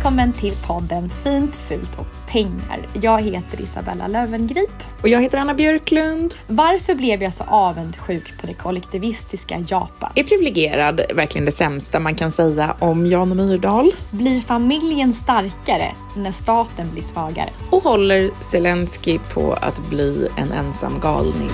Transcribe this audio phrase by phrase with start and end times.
[0.00, 2.88] Välkommen till podden Fint, fult och pengar.
[2.92, 4.70] Jag heter Isabella Lövengrip.
[5.02, 6.34] Och jag heter Anna Björklund.
[6.46, 10.12] Varför blev jag så avundsjuk på det kollektivistiska Japan?
[10.14, 13.92] Är privilegierad verkligen det sämsta man kan säga om Jan Myrdal?
[14.10, 17.50] Blir familjen starkare när staten blir svagare?
[17.70, 21.50] Och håller Zelensky på att bli en ensam galning?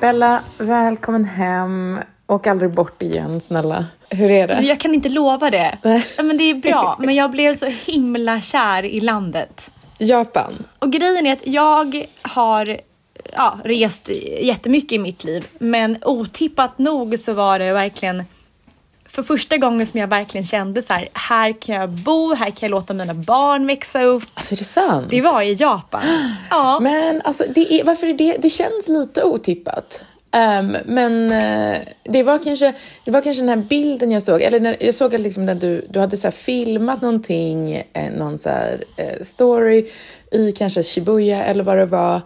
[0.00, 1.98] Bella, välkommen hem.
[2.26, 3.86] Åk aldrig bort igen, snälla.
[4.10, 4.60] Hur är det?
[4.62, 5.78] Jag kan inte lova det.
[6.18, 9.70] Men det är bra, men jag blev så himla kär i landet.
[9.98, 10.64] Japan.
[10.78, 12.80] Och grejen är att jag har
[13.32, 18.24] ja, rest jättemycket i mitt liv, men otippat nog så var det verkligen
[19.14, 22.56] för första gången som jag verkligen kände så här, här kan jag bo, här kan
[22.60, 24.22] jag låta mina barn växa upp.
[24.34, 25.06] Alltså är det sant?
[25.10, 26.02] Det var i Japan.
[26.50, 26.78] Ja.
[26.82, 28.36] Men alltså, det är, varför är det?
[28.38, 30.00] Det känns lite otippat.
[30.34, 32.74] Um, men uh, det, var kanske,
[33.04, 35.54] det var kanske den här bilden jag såg, eller när, jag såg att liksom när
[35.54, 39.86] du, du hade så filmat någonting, eh, någon så här, eh, story
[40.30, 42.20] i kanske Shibuya eller vad det var.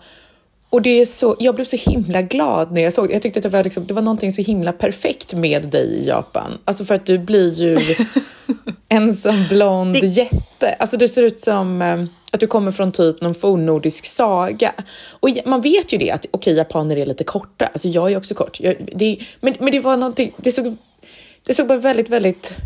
[0.71, 3.13] Och det är så, jag blev så himla glad när jag såg det.
[3.13, 6.09] Jag tyckte att det var, liksom, det var någonting så himla perfekt med dig i
[6.09, 6.59] Japan.
[6.65, 7.79] Alltså för att du blir ju
[8.89, 10.07] en sån blond det...
[10.07, 10.77] jätte.
[10.79, 14.73] Alltså du ser ut som um, att du kommer från typ någon fornnordisk saga.
[15.11, 17.67] Och man vet ju det att okej, okay, japaner är lite korta.
[17.67, 18.61] Alltså jag är också kort.
[18.61, 20.77] Jag, det, men, men det var någonting, det såg,
[21.47, 22.57] det såg bara väldigt, väldigt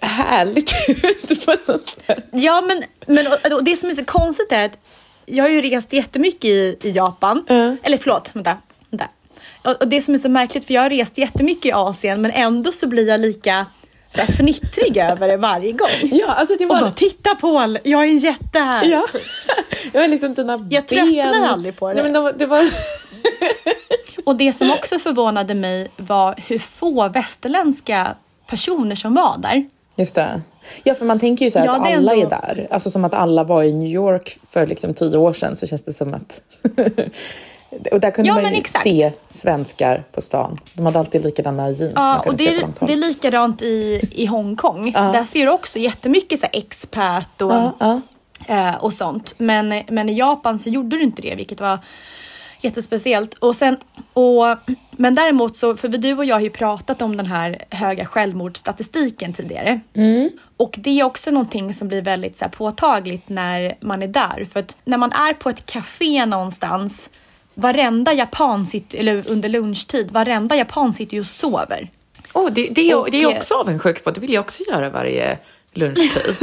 [0.00, 2.24] härligt ut på något sätt.
[2.32, 4.78] Ja, men, men och, och det som är så konstigt är att
[5.26, 7.44] jag har ju rest jättemycket i, i Japan.
[7.48, 7.76] Mm.
[7.82, 8.56] Eller förlåt, vänta.
[8.90, 9.08] vänta.
[9.64, 12.30] Och, och det som är så märkligt, för jag har rest jättemycket i Asien, men
[12.30, 13.66] ändå så blir jag lika
[14.14, 15.88] så här fnittrig över det varje gång.
[16.02, 16.76] Ja, alltså det var...
[16.76, 18.84] Och bara, titta Paul, jag är en jätte här.
[18.84, 19.06] Ja.
[19.92, 22.02] Jag var liksom dina Jag tröttnar aldrig på det.
[22.02, 22.70] Nej, men det var...
[24.24, 28.16] och det som också förvånade mig var hur få västerländska
[28.46, 29.68] personer som var där.
[29.96, 30.40] Just det.
[30.84, 32.26] Ja, för man tänker ju så här ja, att alla ändå...
[32.26, 32.66] är där.
[32.70, 35.82] Alltså som att alla var i New York för liksom tio år sedan så känns
[35.82, 36.40] det som att
[37.92, 40.58] Och där kunde ja, man ju se svenskar på stan.
[40.74, 41.92] De hade alltid likadana jeans.
[41.96, 44.92] Ja, och det är, det är likadant i, i Hongkong.
[44.94, 45.00] Ja.
[45.00, 48.00] Där ser du också jättemycket så expat och, ja, ja.
[48.46, 49.34] Eh, och sånt.
[49.38, 51.78] Men, men i Japan så gjorde du inte det, vilket var
[52.64, 53.34] jättespeciellt.
[53.34, 53.76] Och sen,
[54.12, 54.44] och,
[54.90, 59.32] men däremot så, för du och jag har ju pratat om den här höga självmordsstatistiken
[59.32, 59.80] tidigare.
[59.94, 60.30] Mm.
[60.56, 64.46] Och det är också någonting som blir väldigt så här, påtagligt när man är där.
[64.52, 67.10] För att när man är på ett café någonstans
[67.54, 71.90] varenda japan sitter, eller under lunchtid, varenda japan sitter ju och sover.
[72.34, 74.10] Oh, det, det, och, det är jag också avundsjuk på.
[74.10, 75.38] Det vill jag också göra varje
[75.72, 76.36] lunchtid.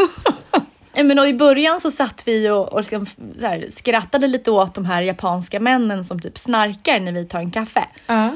[1.04, 3.06] Men I början så satt vi och, och liksom,
[3.42, 7.52] här, skrattade lite åt de här japanska männen som typ snarkar när vi tar en
[7.52, 7.86] kaffe.
[8.10, 8.30] Uh.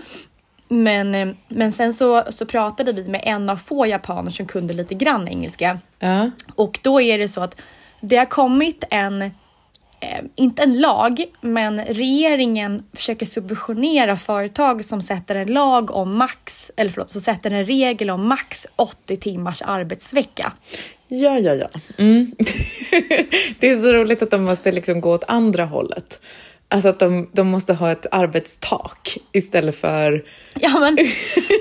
[0.68, 4.74] Men, eh, men sen så, så pratade vi med en av få japaner som kunde
[4.74, 5.80] lite grann engelska.
[6.04, 6.27] Uh.
[6.56, 7.62] Och då är det så att
[8.01, 9.31] det har kommit en
[10.03, 16.71] Eh, inte en lag, men regeringen försöker subventionera företag som sätter en lag om max,
[16.75, 20.51] eller förlåt, som sätter en regel om max 80 timmars arbetsvecka.
[21.07, 21.67] Ja, ja, ja.
[21.97, 22.31] Mm.
[23.59, 26.19] det är så roligt att de måste liksom gå åt andra hållet.
[26.67, 30.25] Alltså att de, de måste ha ett arbetstak istället för...
[30.53, 30.97] Ja men,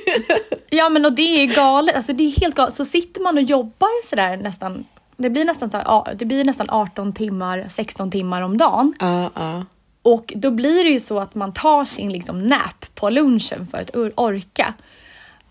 [0.70, 1.96] ja, men och det är galet.
[1.96, 2.74] Alltså, det är helt galet.
[2.74, 4.84] Så sitter man och jobbar sådär nästan,
[5.22, 5.70] det blir nästan,
[6.16, 8.94] det blir nästan 18 timmar, 16 timmar om dagen.
[9.02, 9.62] Uh, uh.
[10.02, 13.78] Och då blir det ju så att man tar sin liksom nap på lunchen för
[13.78, 14.74] att orka.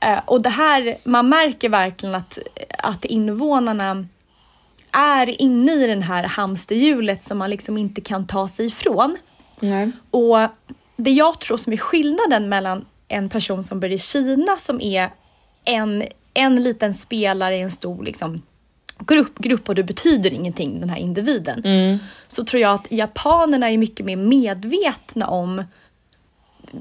[0.05, 2.39] Uh, och det här, man märker verkligen att,
[2.77, 4.05] att invånarna
[4.91, 9.17] är inne i det här hamsterhjulet som man liksom inte kan ta sig ifrån.
[9.59, 9.91] Nej.
[10.11, 10.37] Och
[10.95, 15.09] det jag tror som är skillnaden mellan en person som bor i Kina som är
[15.65, 16.03] en,
[16.33, 18.41] en liten spelare i en stor liksom,
[19.07, 21.61] grupp, grupp och det betyder ingenting, den här individen.
[21.65, 21.97] Mm.
[22.27, 25.63] Så tror jag att japanerna är mycket mer medvetna om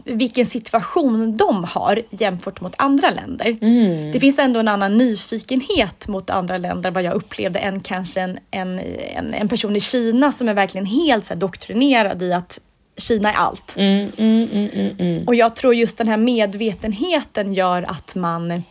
[0.05, 3.56] vilken situation de har jämfört mot andra länder.
[3.61, 4.12] Mm.
[4.12, 8.38] Det finns ändå en annan nyfikenhet mot andra länder vad jag upplevde än kanske en,
[8.50, 8.81] en,
[9.14, 12.61] en, en person i Kina som är verkligen helt så här, doktrinerad i att
[12.96, 13.76] Kina är allt.
[13.78, 18.62] Mm, mm, mm, mm, Och jag tror just den här medvetenheten gör att man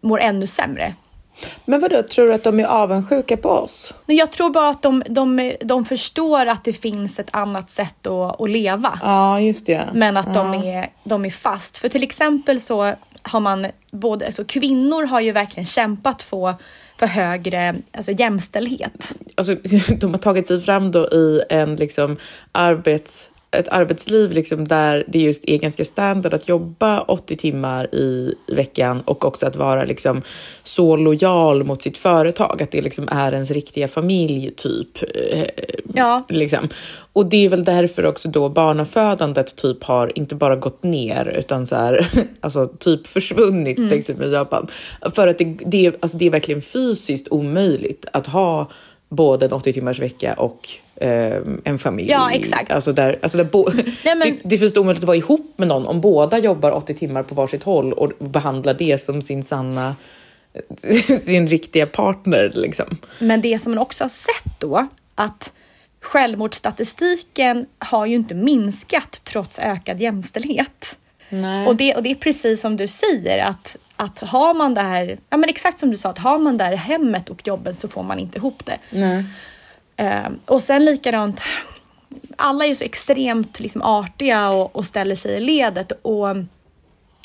[0.00, 0.94] mår ännu sämre.
[1.64, 3.94] Men vadå, tror du att de är avundsjuka på oss?
[4.06, 8.40] Jag tror bara att de, de, de förstår att det finns ett annat sätt att,
[8.40, 8.98] att leva.
[9.02, 9.88] Ja, just det.
[9.94, 10.64] Men att de, ja.
[10.64, 11.78] är, de är fast.
[11.78, 16.54] För till exempel så har man både, alltså kvinnor har ju verkligen kämpat för,
[16.98, 19.16] för högre alltså jämställdhet.
[19.34, 19.54] Alltså,
[20.00, 22.16] de har tagit sig fram då i en liksom
[22.52, 28.34] arbets ett arbetsliv liksom där det just är ganska standard att jobba 80 timmar i,
[28.46, 30.22] i veckan och också att vara liksom
[30.62, 35.02] så lojal mot sitt företag, att det liksom är ens riktiga familj typ.
[35.30, 35.44] Eh,
[35.96, 36.22] Ja.
[36.28, 36.68] Liksom.
[37.12, 41.66] Och det är väl därför också då barnafödandet typ har inte bara gått ner utan
[41.66, 42.06] så här,
[42.40, 44.66] alltså typ försvunnit liksom, i Japan.
[45.14, 48.70] För att det, det, är- alltså, det är verkligen fysiskt omöjligt att ha
[49.08, 52.10] både en 80 timmars vecka och eh, en familj.
[52.10, 52.70] Ja, exakt.
[52.70, 55.52] Alltså där, alltså där bo- Nej, men- det, det är först omöjligt att vara ihop
[55.56, 59.42] med någon om båda jobbar 80 timmar på varsitt håll och behandlar det som sin
[59.44, 59.96] sanna,
[61.24, 62.98] sin riktiga partner liksom.
[63.18, 65.52] Men det som man också har sett då, att
[66.00, 70.96] självmordsstatistiken har ju inte minskat trots ökad jämställdhet.
[71.28, 71.66] Nej.
[71.66, 75.18] Och det, och det är precis som du säger att, att har man det här,
[75.30, 77.88] ja men exakt som du sa, att har man det här hemmet och jobben så
[77.88, 78.78] får man inte ihop det.
[78.90, 79.24] Nej.
[79.96, 81.42] Eh, och sen likadant,
[82.36, 85.92] alla är ju så extremt liksom, artiga och, och ställer sig i ledet.
[86.02, 86.28] Och,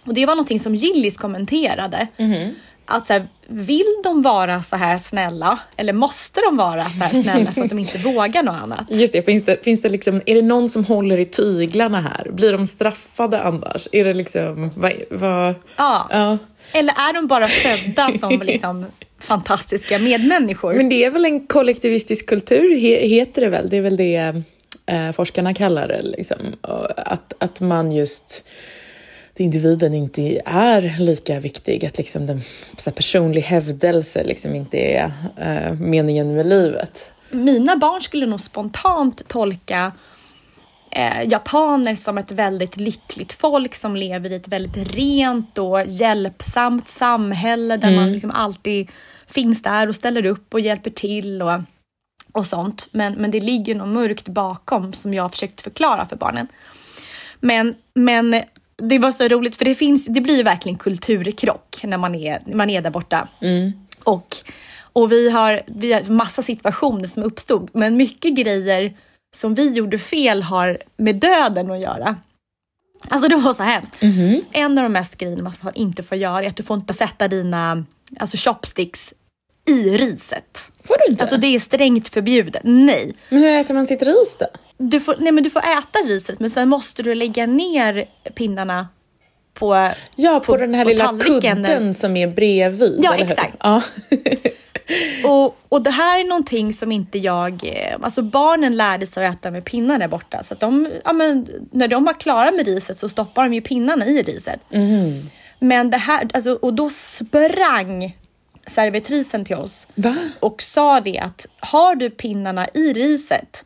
[0.05, 2.07] och det var någonting som Gillis kommenterade.
[2.17, 2.55] Mhm.
[2.89, 7.21] Att så här, vill de vara så här snälla eller måste de vara så här
[7.23, 8.85] snälla för att de inte vågar något annat?
[8.89, 12.31] Just det, finns det, finns det liksom, är det någon som håller i tyglarna här?
[12.31, 13.87] Blir de straffade annars?
[13.91, 16.07] Är det liksom, vad, vad, Ja.
[16.09, 16.37] ja.
[16.71, 18.85] Eller är de bara födda som liksom
[19.19, 20.73] fantastiska medmänniskor?
[20.73, 23.69] Men det är väl en kollektivistisk kultur, he, heter det väl?
[23.69, 24.43] Det är väl det
[24.85, 26.01] eh, forskarna kallar det.
[26.01, 26.37] Liksom.
[26.95, 28.45] Att, att man just,
[29.39, 32.41] individen inte är lika viktig, att liksom den
[32.77, 37.11] så personlig hävdelse liksom inte är eh, meningen med livet.
[37.31, 39.91] Mina barn skulle nog spontant tolka
[40.91, 46.87] eh, japaner som ett väldigt lyckligt folk som lever i ett väldigt rent och hjälpsamt
[46.87, 48.89] samhälle där man liksom alltid
[49.27, 51.59] finns där och ställer upp och hjälper till och,
[52.31, 52.87] och sånt.
[52.91, 56.47] Men, men det ligger något mörkt bakom som jag har försökt förklara för barnen.
[57.39, 58.41] Men, men
[58.81, 62.41] det var så roligt för det, finns, det blir ju verkligen kulturkrock när man är,
[62.45, 63.27] man är där borta.
[64.03, 64.35] Och,
[64.93, 68.93] och vi har, vi har massa situationer som uppstod, men mycket grejer
[69.35, 72.15] som vi gjorde fel har med döden att göra.
[73.09, 73.91] Alltså det var så hemskt.
[74.51, 76.93] En av de mest grejerna man får- inte får göra är att du får inte
[76.93, 77.85] sätta dina
[78.19, 79.13] alltså chopsticks
[79.67, 80.71] i riset.
[80.83, 81.23] Får du inte?
[81.23, 82.61] Alltså det är strängt förbjudet.
[82.63, 83.13] Nej.
[83.29, 84.45] Men hur äter man sitt ris då?
[84.77, 88.87] Du får, nej men du får äta riset men sen måste du lägga ner pinnarna
[89.53, 91.55] på, Ja, på, den här lilla tallriken.
[91.65, 92.99] kudden som är bredvid.
[93.03, 93.55] Ja, exakt.
[93.59, 93.81] Ja.
[95.23, 97.61] Och, och det här är någonting som inte jag...
[97.63, 100.43] eh, Alltså barnen lärde sig att äta med pinnar där borta.
[100.43, 104.05] Så de, ja, men, när de var klara med riset så stoppar de ju pinnarna
[104.05, 104.59] i riset.
[105.59, 108.17] Men det här, alltså, och då sprang
[108.67, 110.15] servitrisen till oss Va?
[110.39, 113.65] och sa det att har du pinnarna i riset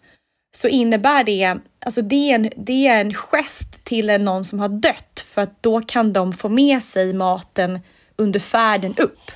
[0.55, 4.59] så innebär det, alltså det är en, det är en gest till en någon som
[4.59, 7.79] har dött för att då kan de få med sig maten
[8.15, 9.31] under färden upp.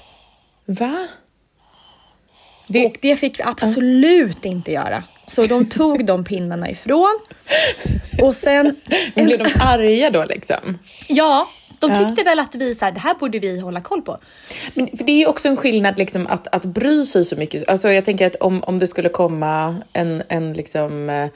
[0.65, 1.07] Va?
[2.67, 5.03] Det- Och det fick vi absolut inte göra.
[5.27, 7.19] Så de tog de pinnarna ifrån.
[8.21, 8.75] Och sen,
[9.15, 10.79] Blev de arga då liksom?
[11.07, 11.47] ja,
[11.79, 14.17] de tyckte väl att vi så här, det här borde vi hålla koll på.
[14.73, 17.69] Men för det är ju också en skillnad liksom att, att bry sig så mycket.
[17.69, 21.29] Alltså jag tänker att om, om det skulle komma en, en liksom eh,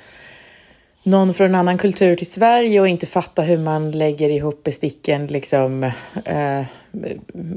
[1.03, 5.27] någon från en annan kultur till Sverige och inte fatta hur man lägger ihop besticken,
[5.27, 5.83] liksom,
[6.25, 6.63] eh,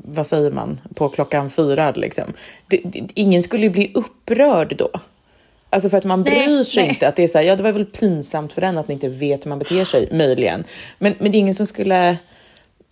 [0.04, 1.90] vad säger man, på klockan fyra.
[1.90, 2.24] Liksom.
[2.66, 4.90] Det, det, ingen skulle bli upprörd då.
[5.70, 6.92] Alltså för att man nej, bryr sig nej.
[6.92, 7.08] inte.
[7.08, 9.08] Att det är så här, ja det var väl pinsamt för den att ni inte
[9.08, 10.64] vet hur man beter sig, möjligen.
[10.98, 12.16] Men, men det är ingen som skulle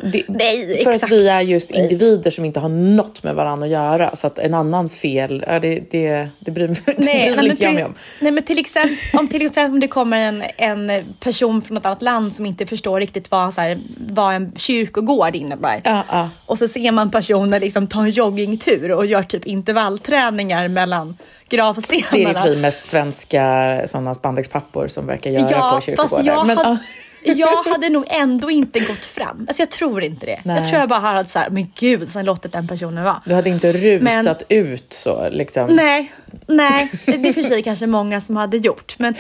[0.03, 1.05] det, Nej, för exakt.
[1.05, 4.17] att vi är just individer som inte har något med varandra att göra.
[4.17, 7.63] Så att en annans fel, ja, det, det, det bryr, nej, det bryr väl inte
[7.65, 7.95] jag mig om.
[8.21, 11.87] Nej, men till exempel om, till exempel om det kommer en, en person från något
[11.87, 15.81] annat land som inte förstår riktigt vad, så här, vad en kyrkogård innebär.
[15.85, 16.31] Ja, ja.
[16.47, 21.17] Och så ser man personer liksom ta en joggingtur och gör typ intervallträningar mellan
[21.49, 22.43] gravstenarna.
[22.43, 26.45] Det är det mest svenska sådana spandexpappor som verkar göra ja, på kyrkogårdar.
[26.45, 26.79] Men, had,
[27.25, 29.47] jag hade nog ändå inte gått fram.
[29.49, 30.41] Alltså jag tror inte det.
[30.45, 30.57] Nej.
[30.57, 33.23] Jag tror jag bara hade så här, men gud, så låtit den personen vara.
[33.27, 35.67] Du hade inte rusat men, ut så liksom?
[35.67, 36.13] Nej,
[36.47, 38.95] nej, det är för sig kanske många som hade gjort.
[38.99, 39.15] Men,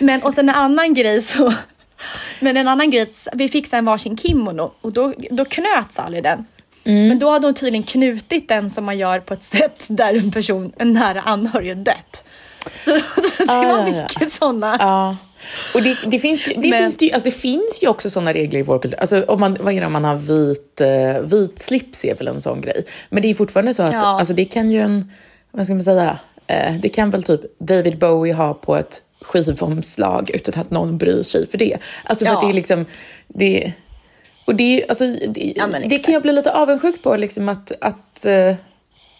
[0.00, 1.52] men och sen en annan grej så,
[2.40, 6.46] men en annan grej, vi fick sen varsin kimono och då, då knöt Sally den.
[6.84, 7.08] Mm.
[7.08, 10.30] Men då hade hon tydligen knutit den som man gör på ett sätt där en
[10.30, 12.24] person, en nära anhörig, dött.
[12.76, 12.90] Så,
[13.36, 14.76] så det ah, var mycket ja, sådana.
[14.80, 15.16] Ja.
[15.74, 16.78] Och det, det, finns, det, Men...
[16.78, 19.00] finns ju, alltså det finns ju också sådana regler i vår kultur.
[19.00, 22.28] Alltså om man, vad är det, om man har vit, uh, vit slips är väl
[22.28, 22.84] en sån grej.
[23.10, 24.18] Men det är fortfarande så att ja.
[24.18, 25.10] alltså det kan ju en,
[25.50, 26.18] vad ska man säga,
[26.50, 31.22] uh, det kan väl typ David Bowie ha på ett skivomslag utan att någon bryr
[31.22, 31.78] sig för det.
[32.04, 32.40] Alltså för ja.
[32.40, 32.84] det är liksom,
[33.28, 33.72] det,
[34.44, 38.26] och det, alltså, det, ja, det kan jag bli lite avundsjuk på, liksom att, att
[38.26, 38.54] uh,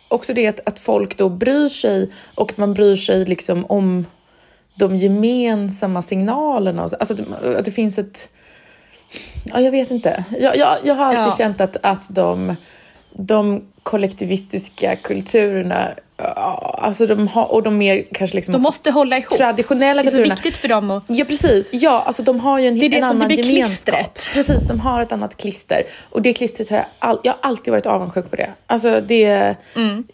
[0.08, 4.06] också det att, att folk då bryr sig och att man bryr sig liksom om
[4.76, 6.83] de gemensamma signalerna.
[6.83, 7.16] Alltså
[7.59, 8.28] att det finns ett...
[9.45, 10.25] Ja, jag vet inte.
[10.40, 11.37] Jag, jag, jag har alltid ja.
[11.38, 12.56] känt att, att de,
[13.12, 19.28] de kollektivistiska kulturerna Alltså de har, och de mer kanske liksom De måste hålla ihop.
[19.28, 20.90] Traditionella Det är så viktigt för dem.
[20.90, 21.02] Och...
[21.06, 23.34] Ja precis, ja alltså de har ju en, det är det en som annan det
[23.34, 23.94] blir gemenskap.
[23.94, 24.30] Klistret.
[24.34, 25.82] Precis, de har ett annat klister.
[26.10, 28.50] Och det klistret har jag, all, jag har alltid varit avundsjuk på det.
[28.66, 29.56] Alltså det...
[29.76, 30.04] Mm.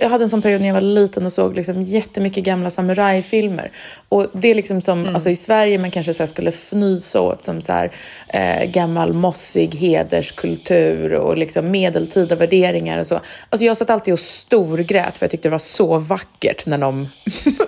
[0.00, 3.70] Jag hade en sån period när jag var liten och såg liksom jättemycket gamla samurajfilmer.
[4.08, 5.14] Och det är liksom som, mm.
[5.14, 7.92] alltså i Sverige man kanske så skulle fnysa åt som så här,
[8.28, 13.20] eh, gammal mossig hederskultur och liksom medeltida värderingar och så.
[13.50, 17.08] Alltså jag satt alltid och storgrät för jag tyckte det var så vackert när de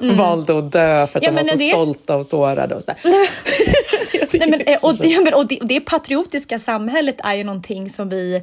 [0.01, 0.17] mm.
[0.17, 3.01] valde att dö för att ja, de var så stolta och sårade och sådär.
[4.33, 8.43] Nej, men, och, och, och, det, och det patriotiska samhället är ju någonting som vi,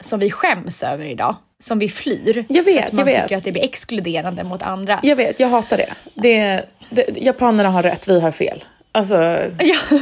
[0.00, 2.44] som vi skäms över idag som vi flyr.
[2.48, 5.00] Jag vet, för att man jag tycker att det blir exkluderande mot andra.
[5.02, 5.92] Jag vet, jag hatar det.
[6.14, 8.64] det, det japanerna har rätt, vi har fel.
[8.92, 9.14] Alltså...
[9.58, 9.76] Ja.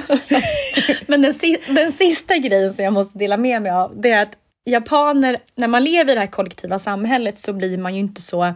[1.07, 1.35] Men den,
[1.69, 4.33] den sista grejen som jag måste dela med mig av, det är att
[4.65, 8.55] japaner, när man lever i det här kollektiva samhället så blir man ju inte så...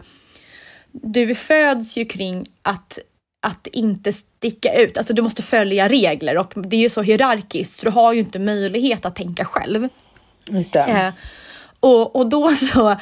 [0.91, 2.99] Du föds ju kring att,
[3.47, 4.97] att inte sticka ut.
[4.97, 8.19] Alltså du måste följa regler och det är ju så hierarkiskt så du har ju
[8.19, 9.89] inte möjlighet att tänka själv.
[10.49, 10.79] Just det.
[10.79, 11.13] Eh,
[11.79, 12.95] och, och då så...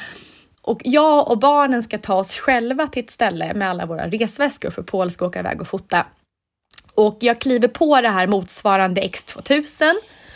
[0.66, 4.70] Och jag och barnen ska ta oss själva till ett ställe med alla våra resväskor
[4.70, 6.06] för Paul ska åka iväg och fota.
[6.94, 9.92] Och jag kliver på det här motsvarande X2000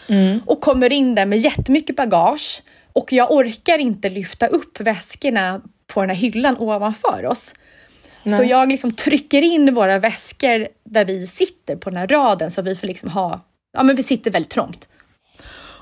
[0.08, 0.40] mm.
[0.46, 2.62] och kommer in där med jättemycket bagage
[2.92, 7.54] och jag orkar inte lyfta upp väskorna på den här hyllan ovanför oss.
[8.22, 8.36] Nej.
[8.36, 12.62] Så jag liksom trycker in våra väskor där vi sitter på den här raden så
[12.62, 13.40] vi får liksom ha,
[13.72, 14.88] ja men vi sitter väldigt trångt.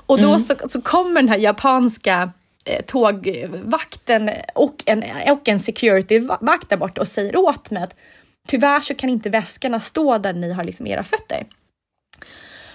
[0.07, 0.39] Och då mm.
[0.39, 2.31] så, så kommer den här japanska
[2.65, 7.95] eh, tågvakten och en, och en securityvakt där borta och säger åt mig att
[8.47, 11.45] tyvärr så kan inte väskorna stå där ni har liksom era fötter.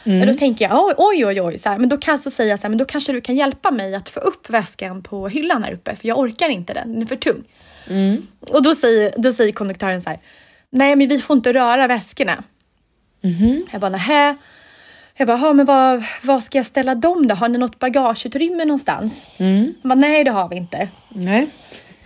[0.05, 0.19] Mm.
[0.19, 2.57] Men då tänker jag, oj, oj, oj, så här, men då kan jag så säga
[2.57, 5.65] så här, men då kanske du kan hjälpa mig att få upp väskan på hyllan
[5.65, 7.45] här uppe, för jag orkar inte den, den är för tung.
[7.91, 8.27] Mm.
[8.51, 10.19] Och då säger, då säger konduktören så här,
[10.71, 12.45] nej men vi får inte röra väskorna.
[13.23, 13.67] Mm.
[13.73, 14.37] Jag bara, nähä.
[15.17, 17.35] Jag bara, men vad, vad ska jag ställa dem då?
[17.35, 19.25] Har ni något bagageutrymme någonstans?
[19.37, 19.75] Mm.
[19.83, 20.89] bara, nej det har vi inte.
[21.09, 21.49] Nej.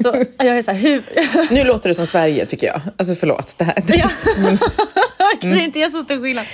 [0.03, 1.03] Så jag är så här, hur...
[1.55, 2.81] Nu låter det som Sverige tycker jag.
[2.97, 3.59] Alltså förlåt.
[3.59, 3.75] Det här.
[3.87, 4.11] Ja.
[4.39, 4.59] Mm.
[5.41, 6.47] kanske inte är så stor skillnad.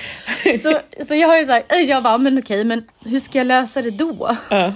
[0.62, 3.82] Så, så jag ju så här, jag bara, men okej, men hur ska jag lösa
[3.82, 4.36] det då?
[4.50, 4.72] Ja.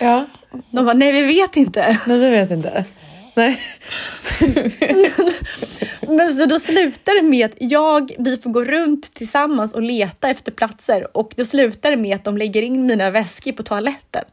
[0.00, 0.26] ja.
[0.70, 1.98] De bara, nej vi vet inte.
[2.06, 2.84] Nej vi vet inte.
[3.34, 3.60] Nej.
[6.08, 10.30] men så då slutar det med att jag, vi får gå runt tillsammans och leta
[10.30, 14.24] efter platser och då slutar det med att de lägger in mina väskor på toaletten.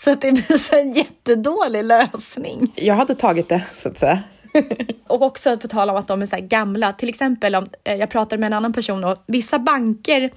[0.00, 2.72] Så att det blir så en jättedålig lösning.
[2.76, 4.18] Jag hade tagit det, så att säga.
[5.06, 8.10] och också på tal om att de är så gamla, till exempel om eh, jag
[8.10, 10.30] pratade med en annan person och vissa banker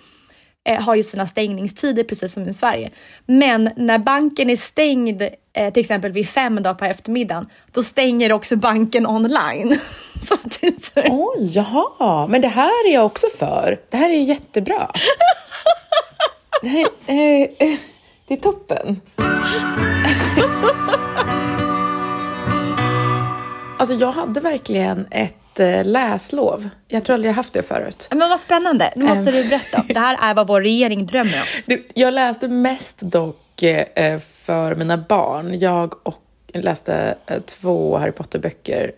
[0.68, 2.90] eh, har ju sina stängningstider precis som i Sverige.
[3.26, 5.22] Men när banken är stängd
[5.54, 9.80] eh, till exempel vid fem dagar på eftermiddagen, då stänger också banken online.
[10.28, 10.36] så
[10.84, 13.80] så Oj, jaha, men det här är jag också för.
[13.90, 14.92] Det här är jättebra.
[16.62, 17.80] det, här, eh, eh,
[18.28, 19.02] det är toppen.
[23.78, 26.70] alltså jag hade verkligen ett eh, läslov.
[26.88, 28.08] Jag tror aldrig jag haft det förut.
[28.12, 28.94] Men vad spännande.
[28.96, 29.84] Nu måste du berätta.
[29.88, 31.78] Det här är vad vår regering drömmer om.
[31.94, 35.60] Jag läste mest dock eh, för mina barn.
[35.60, 38.92] Jag och läste eh, två Harry Potter-böcker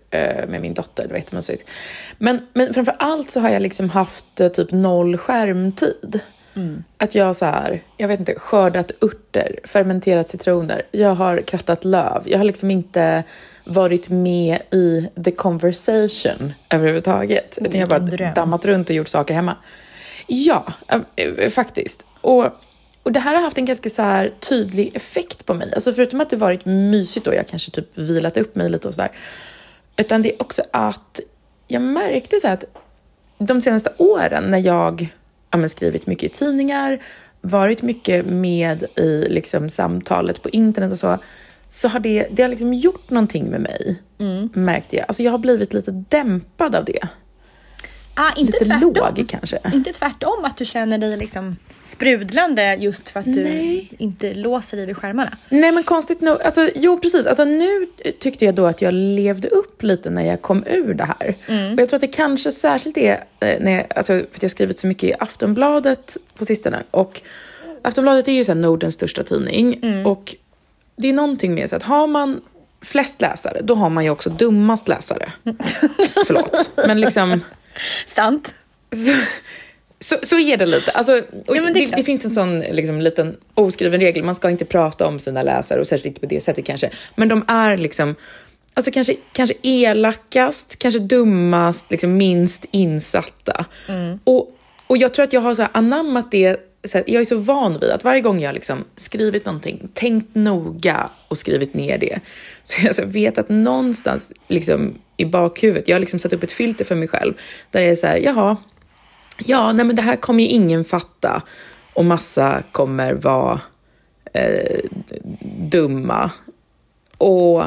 [0.48, 1.04] med min dotter.
[1.04, 1.70] Det var jättemysigt.
[2.18, 6.22] Men, men framför allt så har jag liksom haft typ noll skärmtid.
[6.56, 6.84] Mm.
[6.98, 12.22] Att jag så här, jag vet inte, skördat örter, fermenterat citroner, jag har krattat löv.
[12.26, 13.24] Jag har liksom inte
[13.64, 17.58] varit med i the conversation överhuvudtaget.
[17.62, 18.34] Utan jag har bara dröm.
[18.34, 19.58] dammat runt och gjort saker hemma.
[20.28, 20.66] Ja,
[21.16, 22.06] äh, faktiskt.
[22.22, 22.46] Och,
[23.04, 25.72] och det här har haft en ganska så här tydlig effekt på mig.
[25.76, 28.94] Alltså förutom att det varit mysigt och jag kanske typ vilat upp mig lite och
[28.94, 29.12] sådär.
[29.98, 31.20] Utan det är också att
[31.68, 32.64] jag märkte så att
[33.38, 35.10] de senaste åren när jag
[35.52, 37.00] ja, skrivit mycket i tidningar,
[37.42, 41.18] varit mycket med i liksom, samtalet på internet och så,
[41.70, 44.50] så har det, det har liksom gjort någonting med mig, mm.
[44.54, 45.06] märkte jag.
[45.08, 47.08] Alltså jag har blivit lite dämpad av det.
[48.14, 48.94] Ah, inte Lite tvärtom.
[48.94, 49.60] låg kanske.
[49.74, 53.88] Inte tvärtom att du känner dig liksom sprudlande just för att Nej.
[53.90, 55.38] du inte låser dig vid skärmarna.
[55.50, 57.88] Nej men konstigt nog, alltså, jo precis, alltså, nu
[58.20, 61.36] tyckte jag då att jag levde upp lite när jag kom ur det här.
[61.48, 61.74] Mm.
[61.74, 64.44] Och jag tror att det kanske särskilt är, eh, när jag, alltså, för att jag
[64.44, 66.84] har skrivit så mycket i Aftonbladet på sistone.
[66.92, 67.22] Och
[67.82, 69.80] Aftonbladet är ju så Nordens största tidning.
[69.84, 70.06] Mm.
[70.06, 70.36] Och
[70.96, 72.42] det är någonting med så att har man
[72.82, 75.32] flest läsare, då har man ju också dummast läsare.
[76.28, 77.42] Förlåt, men liksom
[78.06, 78.54] Sant.
[78.92, 79.14] Så,
[80.00, 80.92] så, så är det lite.
[80.92, 84.66] Alltså, ja, det, det, det, finns en sån liksom, liten oskriven regel, man ska inte
[84.66, 86.90] prata om sina läsare och särskilt inte på det sättet kanske.
[87.16, 88.16] Men de är liksom,
[88.74, 93.66] alltså kanske, kanske elakast, kanske dummast, liksom minst insatta.
[93.88, 94.20] Mm.
[94.24, 94.56] Och,
[94.88, 97.90] och jag tror att jag har så anammat det här, jag är så van vid
[97.90, 102.20] att varje gång jag liksom skrivit någonting, tänkt noga och skrivit ner det,
[102.64, 106.52] så jag så vet att någonstans liksom i bakhuvudet, jag har liksom satt upp ett
[106.52, 107.34] filter för mig själv,
[107.72, 108.58] där det är så här, jaha,
[109.46, 111.42] ja, nej men det här kommer ju ingen fatta
[111.94, 113.62] och massa kommer vara
[114.34, 114.80] eh,
[115.42, 116.32] dumma.
[117.18, 117.64] Och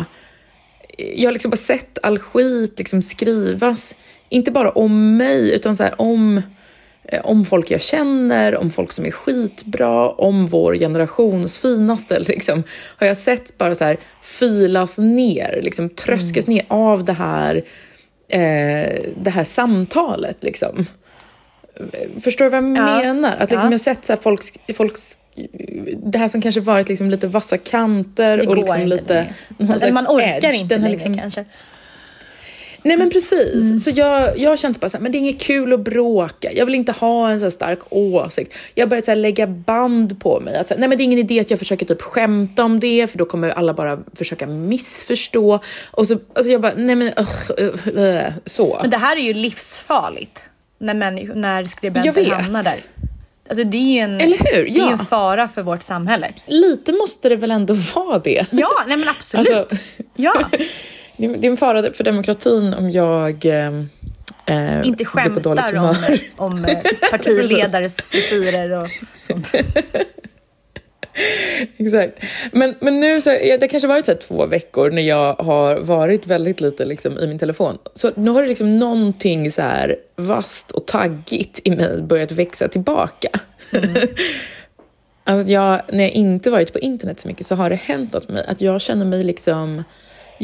[0.96, 3.94] jag har liksom bara sett all skit liksom skrivas,
[4.28, 6.42] inte bara om mig, utan så här om
[7.22, 12.18] om folk jag känner, om folk som är skitbra, om vår generations finaste.
[12.28, 12.62] Liksom,
[12.96, 16.56] har jag sett bara så här filas ner, liksom tröskas mm.
[16.56, 17.56] ner av det här,
[18.28, 20.42] eh, det här samtalet.
[20.42, 20.86] Liksom.
[22.22, 23.02] Förstår du vad jag ja.
[23.02, 23.36] menar?
[23.36, 23.64] Att liksom, ja.
[23.64, 25.18] jag har sett så här, folks, folks
[25.96, 29.26] det här som kanske varit liksom lite vassa kanter och liksom lite...
[29.58, 31.44] Eller man orkar edge, inte längre liksom, kanske.
[32.82, 33.54] Nej men precis.
[33.54, 33.78] Mm.
[33.78, 36.52] Så jag, jag känt bara så här, men det är inget kul att bråka.
[36.52, 38.54] Jag vill inte ha en så stark åsikt.
[38.74, 40.56] Jag börjat så här, lägga band på mig.
[40.56, 43.06] Att, här, nej men det är ingen idé att jag försöker typ skämta om det,
[43.10, 45.60] för då kommer alla bara försöka missförstå.
[45.90, 47.26] Och så alltså jag bara, nej men uh,
[47.60, 48.78] uh, uh, så.
[48.80, 50.48] Men det här är ju livsfarligt.
[50.78, 52.80] När, människor, när skribenter hamnar där.
[53.48, 54.66] Alltså det är ju en, Eller hur?
[54.66, 54.84] Ja.
[54.84, 56.32] Det är en fara för vårt samhälle.
[56.46, 58.46] Lite måste det väl ändå vara det?
[58.50, 59.52] Ja, nej men absolut.
[59.52, 59.76] Alltså,
[60.16, 60.34] ja.
[61.16, 63.44] det, är en fara för demokratin om jag
[64.46, 65.96] eh, inte skämtar om,
[66.36, 66.78] om eh,
[67.10, 68.88] partiledares frisyrer och
[69.26, 69.52] sånt.
[71.76, 72.18] Exakt.
[72.52, 76.60] Men, men nu så, det kanske varit så två veckor när jag har varit väldigt
[76.60, 77.78] lite liksom, i min telefon.
[77.94, 82.68] Så nu har det liksom någonting så här vast och taggigt i mig börjat växa
[82.68, 83.28] tillbaka.
[83.72, 83.94] Mm.
[85.24, 88.28] alltså jag, när jag inte varit på internet så mycket så har det hänt något
[88.28, 89.84] med mig att jag känner mig liksom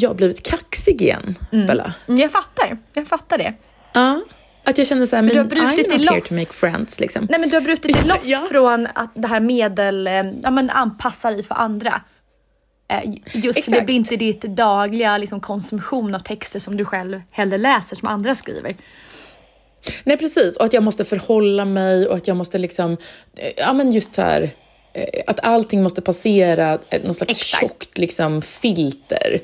[0.01, 1.67] jag har blivit kaxig igen, mm.
[1.67, 1.95] Bella.
[2.09, 3.55] Mm, jag fattar, jag fattar det.
[3.93, 4.21] Ja.
[4.65, 6.09] Att jag känner såhär, men I'm not loss.
[6.09, 7.01] here to make friends.
[7.01, 7.27] Liksom.
[7.31, 8.47] Nej men du har brutit dig loss ja.
[8.51, 12.01] från att det här medel, eh, ja men anpassa dig för andra.
[12.89, 13.79] Eh, just Exakt.
[13.79, 18.09] det blir inte ditt dagliga liksom, konsumtion av texter som du själv hellre läser som
[18.09, 18.77] andra skriver.
[20.05, 22.97] Nej precis, och att jag måste förhålla mig och att jag måste liksom,
[23.37, 24.51] eh, ja men just så här,
[25.27, 27.61] att allting måste passera någon slags Exakt.
[27.61, 29.41] tjockt liksom, filter.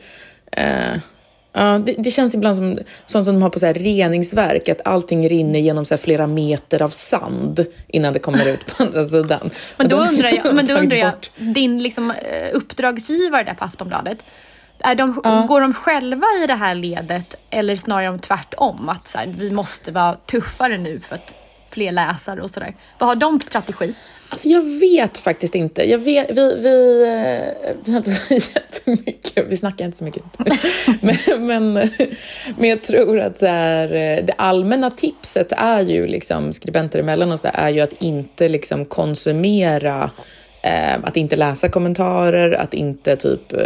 [1.56, 4.86] Ja, det, det, känns ibland som sånt som de har på så här reningsverk, att
[4.86, 9.50] allting rinner genom så flera meter av sand innan det kommer ut på andra sidan.
[9.76, 11.12] Men då undrar jag, men då undrar jag
[11.54, 14.24] din liksom, eh, uppdragsgivare där på Aftonbladet,
[14.78, 15.46] är de, ja.
[15.48, 18.88] Går de själva i det här ledet eller snarare om tvärtom?
[18.88, 21.43] Att så här, vi måste vara tuffare nu för att
[21.74, 22.74] fler läsare och sådär.
[22.98, 23.94] Vad har de för strategi?
[24.28, 25.90] Alltså jag vet faktiskt inte.
[25.90, 30.22] Jag vet, vi, vi, eh, vi har inte så jättemycket, vi snackar inte så mycket.
[31.00, 31.72] men, men,
[32.58, 33.88] men jag tror att så här,
[34.22, 38.48] det allmänna tipset är ju liksom skribenter emellan och så där, är ju att inte
[38.48, 40.10] liksom konsumera
[40.62, 43.58] eh, att inte läsa kommentarer, att inte typ eh,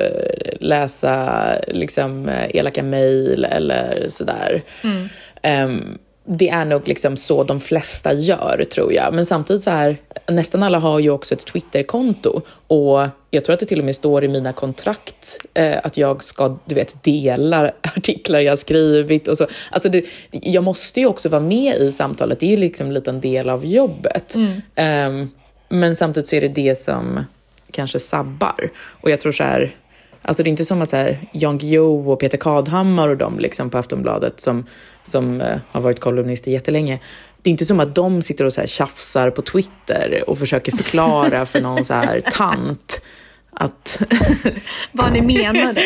[0.61, 4.63] läsa liksom elaka mejl eller sådär.
[4.85, 5.09] Mm.
[5.43, 5.99] Um,
[6.31, 9.15] det är nog liksom så de flesta gör, tror jag.
[9.15, 13.61] Men samtidigt så här, nästan alla har ju också ett Twitterkonto och jag tror att
[13.61, 17.71] det till och med står i mina kontrakt eh, att jag ska, du vet, dela
[17.83, 19.47] artiklar jag skrivit och så.
[19.71, 22.41] Alltså det, jag måste ju också vara med i samtalet.
[22.41, 24.35] Det är ju liksom en liten del av jobbet.
[24.35, 25.13] Mm.
[25.13, 25.31] Um,
[25.69, 27.25] men samtidigt så är det det som
[27.71, 28.71] kanske sabbar.
[28.87, 29.75] Och jag tror så här,
[30.23, 33.39] Alltså det är inte som att så här, Jan Guillou och Peter Kadhammar och de
[33.39, 34.67] liksom på Aftonbladet som,
[35.05, 36.99] som uh, har varit kolumnister jättelänge.
[37.43, 40.73] Det är inte som att de sitter och så här tjafsar på Twitter och försöker
[40.73, 43.03] förklara för någon så här tant
[43.51, 44.03] att...
[44.93, 45.83] Vad ni menade.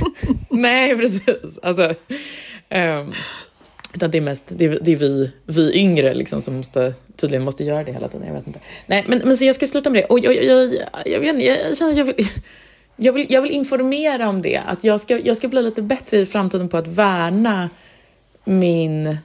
[0.50, 1.58] Nej, precis.
[1.62, 1.94] Alltså,
[2.70, 3.14] um,
[3.94, 7.44] utan det är mest det är, det är vi, vi yngre liksom som måste, tydligen
[7.44, 8.26] måste göra det hela tiden.
[8.26, 8.60] Jag vet inte.
[8.86, 10.06] Nej, men, men så jag ska sluta med det.
[10.06, 12.28] Och jag, jag, jag, jag, jag, jag känner att jag vill
[12.96, 16.18] jag vill, jag vill informera om det, att jag ska, jag ska bli lite bättre
[16.18, 17.70] i framtiden på att värna
[18.44, 19.16] min,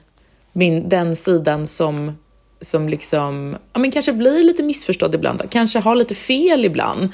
[0.52, 2.18] min, den sidan som,
[2.60, 7.08] som liksom, ja men kanske blir lite missförstådd ibland, kanske har lite fel ibland,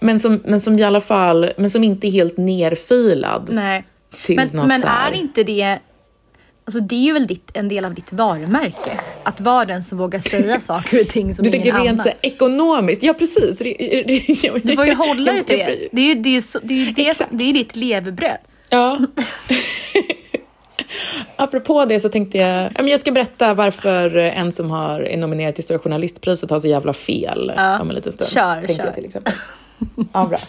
[0.00, 3.48] men som, men som i alla fall, men som inte är helt nerfilad.
[3.52, 3.84] Nej.
[4.28, 5.78] men men är inte det
[6.68, 9.00] Alltså det är ju väl ditt, en del av ditt varumärke.
[9.22, 11.86] Att vara den som vågar säga saker och ting som du ingen annan.
[11.86, 13.58] Du tänker rent ekonomiskt, ja precis.
[14.62, 15.88] Du får ju hålla dig till det.
[15.92, 18.38] Det är ju det, är, det, är det, det är ditt levebröd.
[18.68, 19.00] Ja.
[21.36, 25.64] Apropå det så tänkte jag, jag ska berätta varför en som har, är nominerad till
[25.64, 27.80] Stora Journalistpriset har så jävla fel ja.
[27.80, 28.30] om en liten stund.
[28.30, 28.84] Kör, kör.
[28.84, 29.34] Jag till exempel.
[30.12, 30.38] Ja, bra.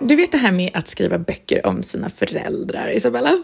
[0.00, 3.42] Du vet det här med att skriva böcker om sina föräldrar, Isabella?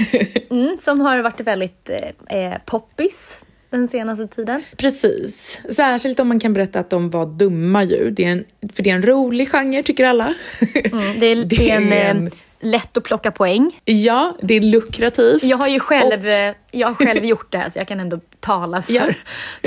[0.50, 1.90] mm, som har varit väldigt
[2.30, 4.62] eh, poppis den senaste tiden.
[4.76, 5.60] Precis.
[5.70, 8.10] Särskilt om man kan berätta att de var dumma ju.
[8.10, 10.34] Det är en, för det är en rolig genre, tycker alla.
[10.74, 13.80] Mm, det, är, det är en, en eh, lätt att plocka poäng.
[13.84, 15.44] Ja, det är lukrativt.
[15.44, 16.32] Jag har ju själv, och...
[16.32, 19.04] Eh, jag har själv gjort det här så jag kan ändå tala för, ja.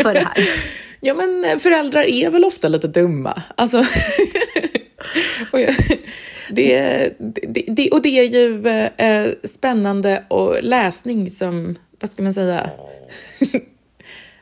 [0.03, 0.49] för det här.
[0.99, 3.41] Ja, men eh, föräldrar är väl ofta lite dumma.
[3.55, 3.85] Alltså...
[5.51, 5.75] och, jag,
[6.49, 7.13] det,
[7.47, 12.69] det, det, och det är ju eh, spännande och läsning som, vad ska man säga?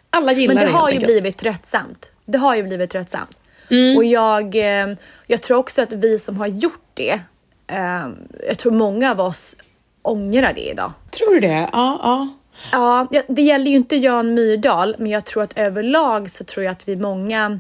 [0.10, 1.12] Alla gillar Men det har ju enkelt.
[1.12, 2.12] blivit tröttsamt.
[2.26, 3.38] Det har ju blivit tröttsamt.
[3.70, 3.98] Mm.
[3.98, 4.96] Och jag, eh,
[5.28, 7.20] jag tror också att vi som har gjort det,
[7.68, 8.08] eh,
[8.48, 9.56] jag tror många av oss
[10.02, 10.92] ångrar det idag.
[11.12, 11.70] Tror du det?
[11.72, 12.28] Ja, ja.
[12.72, 16.72] Ja, det gäller ju inte Jan Myrdal, men jag tror att överlag så tror jag
[16.72, 17.60] att vi många,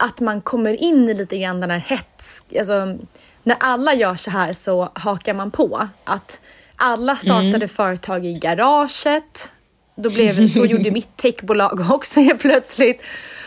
[0.00, 2.98] att man kommer in i lite grann den här hets, alltså
[3.42, 6.40] när alla gör så här så hakar man på att
[6.76, 7.68] alla startade mm.
[7.68, 9.52] företag i garaget.
[9.96, 13.02] Då blev, så gjorde mitt techbolag också helt plötsligt.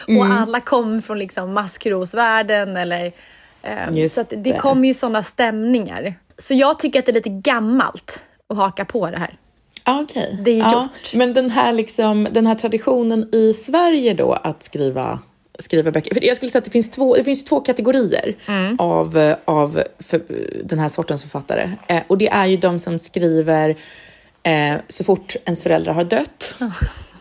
[0.08, 0.20] Mm.
[0.20, 3.12] Och alla kom från liksom maskrosvärlden eller
[3.90, 6.16] um, så det, det kom ju sådana stämningar.
[6.38, 9.38] Så jag tycker att det är lite gammalt att haka på det här.
[9.86, 10.04] Okej.
[10.04, 10.44] Okay.
[10.44, 10.88] Det är ja.
[11.14, 15.20] Men den här, liksom, den här traditionen i Sverige då att skriva
[15.60, 16.14] skriva böcker.
[16.14, 18.80] För jag skulle säga att det finns två, det finns två kategorier mm.
[18.80, 20.22] av, av för,
[20.64, 21.72] den här sortens författare.
[21.88, 23.76] Eh, och det är ju de som skriver
[24.44, 26.56] eh, så fort ens föräldrar har dött.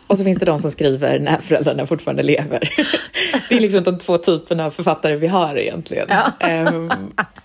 [0.07, 2.69] Och så finns det de som skriver när föräldrarna fortfarande lever.
[3.49, 6.09] Det är liksom de två typerna av författare vi har egentligen.
[6.09, 6.33] Ja.
[6.69, 6.93] Um,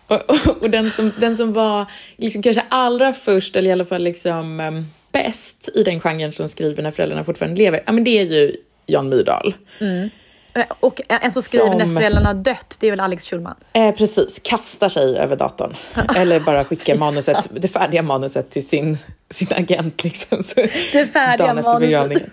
[0.08, 1.86] och, och, och, den, som, den som var
[2.18, 6.50] liksom kanske allra först, eller i alla fall liksom um, bäst i den genren som
[6.50, 9.56] skriver när föräldrarna fortfarande lever, ja men det är ju Jan Myrdal.
[9.80, 10.10] Mm.
[10.58, 13.56] Eh, och en som skriver som, när föräldrarna har dött, det är väl Alex Schulman?
[13.74, 15.76] Eh, precis, kastar sig över datorn.
[16.16, 18.98] Eller bara skickar manuset, det färdiga manuset till sin,
[19.30, 20.04] sin agent.
[20.04, 20.56] Liksom, så,
[20.92, 22.30] det färdiga manuset.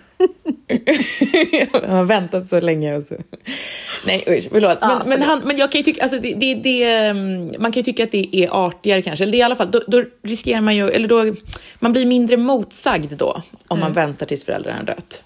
[1.83, 2.95] han har väntat så länge.
[2.95, 3.15] Och så.
[4.05, 4.77] Nej usch, förlåt.
[4.81, 7.71] Men, ja, men, han, men jag kan ju tycka, alltså, det, det, det, mm, man
[7.71, 9.23] kan ju tycka att det är artigare kanske.
[9.23, 11.35] Eller det är i alla fall, då, då, riskerar man ju, eller då,
[11.79, 13.79] man blir mindre motsagd då om mm.
[13.79, 15.23] man väntar tills föräldrarna har dött.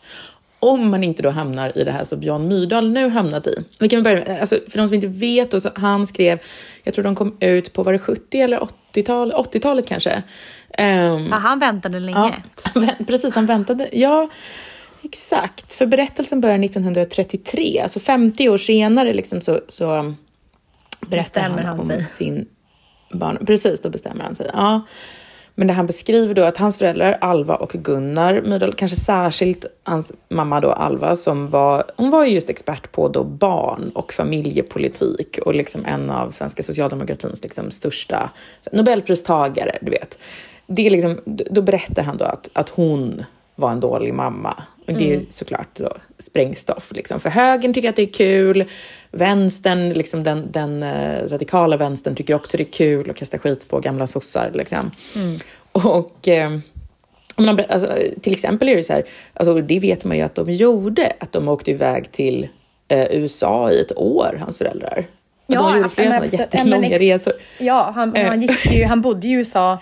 [0.60, 3.56] Om man inte då hamnar i det här som Jan Myrdal nu hamnat i.
[3.80, 6.40] Vi kan börja med, alltså för de som inte vet, då, så han skrev,
[6.84, 8.60] jag tror de kom ut på, var det 70 eller
[8.94, 10.24] 80-talet, 80-talet kanske.
[10.80, 12.34] Um, ja, han väntade länge.
[12.74, 13.90] Ja, precis, han väntade.
[13.92, 14.30] Ja,
[15.04, 15.74] exakt.
[15.74, 20.14] För berättelsen börjar 1933, alltså 50 år senare liksom så, så
[21.08, 22.04] berättar han, han om sig.
[22.04, 22.48] sin
[23.14, 23.46] barn.
[23.46, 24.50] Precis, då bestämmer han sig.
[24.54, 24.82] Ja.
[25.56, 30.14] Men det han beskriver då att hans föräldrar Alva och Gunnar Myrdal, kanske särskilt hans
[30.30, 35.40] mamma då Alva som var, hon var ju just expert på då barn och familjepolitik
[35.46, 38.30] och liksom en av svenska socialdemokratins liksom största
[38.72, 40.20] nobelpristagare, du vet.
[40.68, 43.24] Det är liksom, då berättar han då att, att hon
[43.56, 44.64] var en dålig mamma.
[44.88, 45.26] Och det är mm.
[45.30, 46.92] såklart så, sprängstoff.
[46.92, 47.20] Liksom.
[47.20, 48.66] För högern tycker att det är kul,
[49.12, 53.68] vänstern, liksom den, den uh, radikala vänstern tycker också det är kul att kasta skit
[53.68, 54.52] på gamla sossar.
[54.54, 54.92] Liksom.
[55.16, 55.40] Mm.
[55.72, 56.60] Och uh,
[57.70, 61.14] alltså, till exempel är det så här, alltså, det vet man ju att de gjorde,
[61.20, 62.48] att de åkte iväg till
[62.94, 65.06] uh, USA i ett år, hans föräldrar.
[65.46, 67.34] Och ja, de gjorde flera sådana jättelånga resor.
[67.58, 69.80] Ja, han, han, gick ju, han bodde i USA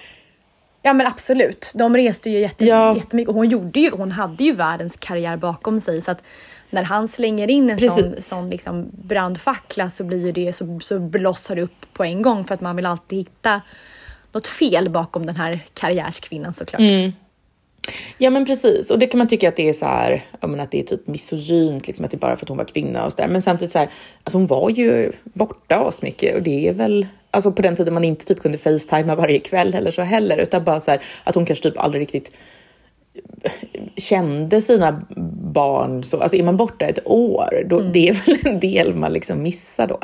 [0.88, 1.72] Ja men absolut.
[1.76, 2.96] De reste ju jätte, ja.
[2.96, 6.02] jättemycket och hon, gjorde ju, hon hade ju världens karriär bakom sig.
[6.02, 6.24] Så att
[6.70, 7.96] när han slänger in en Precis.
[7.96, 12.44] sån, sån liksom brandfackla så blir det så, så blossar det upp på en gång
[12.44, 13.62] för att man vill alltid hitta
[14.32, 16.82] något fel bakom den här karriärskvinnan såklart.
[16.82, 17.12] Mm.
[18.18, 20.72] Ja men precis, och det kan man tycka att det är så här, menar, att
[20.72, 23.14] det är typ misogynt, liksom att det är bara för att hon var kvinna och
[23.14, 23.28] så där.
[23.28, 23.90] Men samtidigt så här,
[24.24, 27.94] alltså hon var ju borta oss mycket och det är väl, alltså på den tiden
[27.94, 31.36] man inte typ kunde facetima varje kväll eller så heller, utan bara så här, att
[31.36, 32.32] hon kanske typ aldrig riktigt
[33.98, 35.02] kände sina
[35.54, 37.92] barn så, alltså är man borta ett år, då, mm.
[37.92, 40.00] det är väl en del man liksom missar då.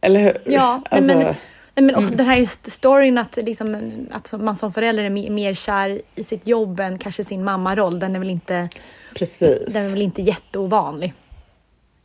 [0.00, 0.36] Eller hur?
[0.44, 1.34] Ja, alltså, men
[1.74, 2.16] men, och mm.
[2.16, 6.80] Den här storyn att, liksom, att man som förälder är mer kär i sitt jobb
[6.80, 8.68] än kanske sin mammaroll, den är väl inte,
[9.14, 9.74] precis.
[9.74, 11.14] Den är väl inte jätteovanlig.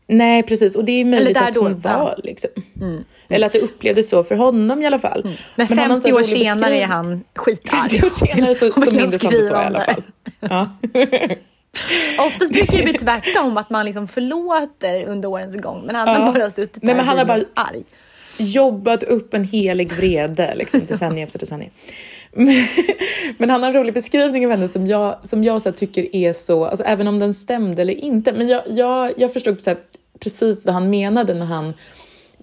[0.07, 0.75] Nej, precis.
[0.75, 2.15] Och det är möjligt att hon då, var ja.
[2.23, 2.49] liksom.
[2.81, 3.03] Mm.
[3.29, 5.21] Eller att det upplevdes så för honom i alla fall.
[5.25, 5.37] Mm.
[5.55, 7.89] Men, Men 50 år senare är han skitarg.
[7.89, 10.03] 50 år senare så, så minns han det så i alla fall.
[10.39, 10.77] Ja.
[12.25, 15.85] Oftast brukar det bli tvärtom, att man liksom förlåter under årens gång.
[15.85, 16.13] Men han ja.
[16.13, 17.83] har bara suttit där Nej, men han har bara arg
[18.39, 21.71] jobbat upp en helig vrede, liksom, decennium efter decennium.
[22.37, 22.67] Men,
[23.37, 26.33] men han har en rolig beskrivning av henne som jag, som jag så tycker är
[26.33, 29.75] så, alltså, även om den stämde eller inte, men jag, jag, jag förstod så
[30.19, 31.73] precis vad han menade när han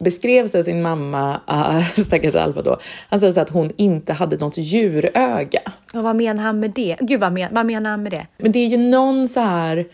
[0.00, 2.78] beskrev sig sin mamma, uh, stackars Alva då,
[3.08, 5.60] han säger att hon inte hade något djuröga.
[5.94, 6.96] Och vad menar han med det?
[7.00, 8.26] Gud, vad, men, vad menar han med det?
[8.38, 9.86] Men det är ju någon så här,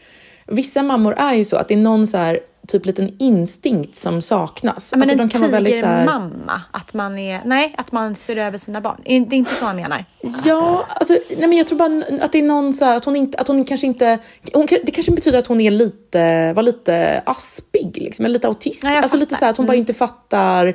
[0.47, 4.23] vissa mammor är ju så att det är någon så här typ liten instinkt som
[4.23, 4.89] saknas.
[4.93, 9.01] Ja, men alltså, en tigermamma, att man är, nej, att man ser över sina barn.
[9.05, 10.05] Det är inte så han menar?
[10.45, 13.17] Ja, alltså, nej, men jag tror bara att det är någon så här, att hon
[13.17, 14.19] inte, att hon kanske inte,
[14.53, 18.85] hon, det kanske betyder att hon är lite, var lite aspig, liksom, eller lite autist.
[18.85, 19.73] Nej, alltså lite så här, att hon mm.
[19.73, 20.75] bara inte fattar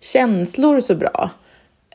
[0.00, 1.30] känslor så bra.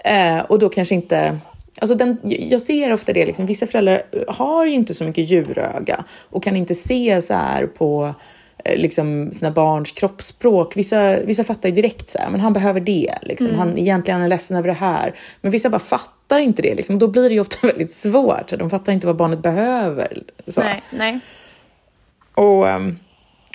[0.04, 1.40] Eh, och då kanske inte,
[1.82, 6.04] Alltså den, jag ser ofta det, liksom, vissa föräldrar har ju inte så mycket djuröga
[6.30, 8.14] och kan inte se så här på
[8.66, 10.78] liksom sina barns kroppsspråk.
[10.78, 13.14] Vissa, vissa fattar ju direkt så här, men han behöver det.
[13.22, 13.48] Liksom.
[13.48, 13.60] Mm.
[13.60, 15.16] Han, egentligen är ledsen över det här.
[15.42, 16.76] Men vissa bara fattar inte det.
[16.76, 16.96] Liksom.
[16.96, 18.50] Och då blir det ju ofta väldigt svårt.
[18.50, 20.24] De fattar inte vad barnet behöver.
[20.48, 20.62] Så.
[20.62, 21.20] Nej, nej.
[22.34, 23.00] Och, um,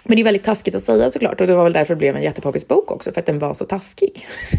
[0.04, 1.40] men det är väldigt taskigt att säga såklart.
[1.40, 3.54] Och det var väl därför det blev en jättepoppis bok också, för att den var
[3.54, 4.26] så taskig.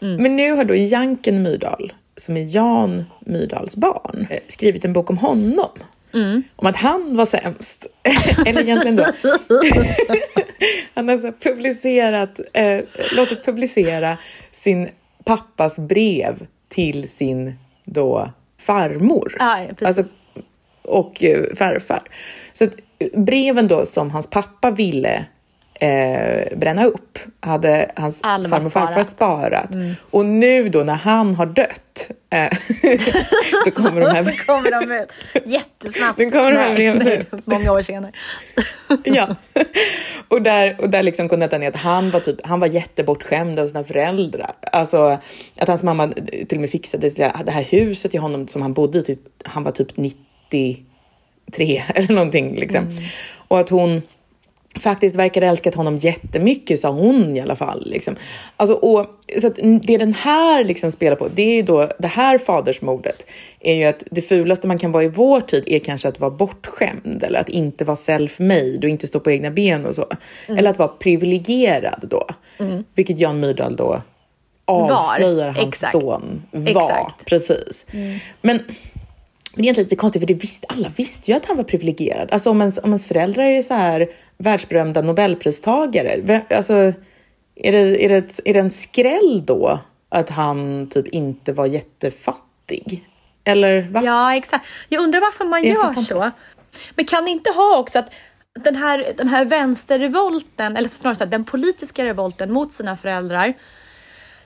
[0.00, 0.22] mm.
[0.22, 5.10] Men nu har då Janken Myrdal som är Jan Myrdals barn, eh, skrivit en bok
[5.10, 5.70] om honom.
[6.16, 6.42] Mm.
[6.56, 7.86] Om att han var sämst.
[8.46, 9.04] Eller egentligen då.
[10.94, 12.80] han har så publicerat, eh,
[13.12, 14.18] låtit publicera
[14.52, 14.88] sin
[15.24, 19.36] pappas brev till sin då farmor.
[19.38, 20.04] Ja, ja, alltså,
[20.82, 22.02] och eh, farfar.
[22.52, 22.66] Så
[23.12, 25.26] breven då som hans pappa ville
[25.80, 29.74] eh, bränna upp hade hans Alma farmor och farfar sparat.
[29.74, 29.94] Mm.
[30.10, 32.50] Och nu då när han har dött eh,
[33.64, 35.08] så kommer de här så kommer de ut
[35.46, 36.18] jättesnabbt.
[36.18, 37.26] Nu kommer de här Nej, nej.
[37.44, 38.12] Många år senare.
[39.04, 39.36] ja.
[40.28, 43.68] Och där, och där liksom kontentan är att han var, typ, han var jättebortskämd av
[43.68, 44.52] sina föräldrar.
[44.72, 45.18] Alltså
[45.56, 46.08] att hans mamma
[46.48, 49.02] till och med fixade det här huset till honom som han bodde i.
[49.02, 52.98] Typ, han var typ 93 eller någonting liksom.
[53.48, 54.02] Och att hon
[54.80, 57.90] faktiskt verkade älskat honom jättemycket, sa hon i alla fall.
[57.90, 58.16] Liksom.
[58.56, 59.06] Alltså, och,
[59.38, 59.48] så
[59.82, 63.26] det den här liksom spelar på, det är ju då det här fadersmordet
[63.60, 66.30] är ju att det fulaste man kan vara i vår tid är kanske att vara
[66.30, 70.06] bortskämd eller att inte vara self-made och inte stå på egna ben och så.
[70.46, 70.58] Mm.
[70.58, 72.26] Eller att vara privilegierad då,
[72.58, 72.84] Mm.
[72.94, 74.02] vilket Jan Myrdal då
[74.64, 74.90] Var.
[74.92, 75.92] avslöjar hans Exakt.
[75.92, 76.70] son var.
[76.70, 77.24] Exakt.
[77.26, 77.86] Precis.
[77.92, 78.18] Mm.
[78.42, 78.60] Men
[79.56, 81.64] men det är egentligen lite konstigt för det visste, alla visste ju att han var
[81.64, 82.28] privilegierad.
[82.32, 86.42] Alltså om ens, om ens föräldrar är så här världsberömda nobelpristagare.
[86.50, 86.74] Alltså
[87.54, 91.66] är det, är, det, ett- är det en skräll då att han typ inte var
[91.66, 93.04] jättefattig?
[93.44, 94.02] Eller va?
[94.04, 94.66] Ja, exakt.
[94.88, 96.30] Jag undrar varför man Jag gör så.
[96.94, 98.12] Men kan det inte ha också att
[98.64, 103.54] den här, den här vänsterrevolten, eller snarare så här, den politiska revolten mot sina föräldrar,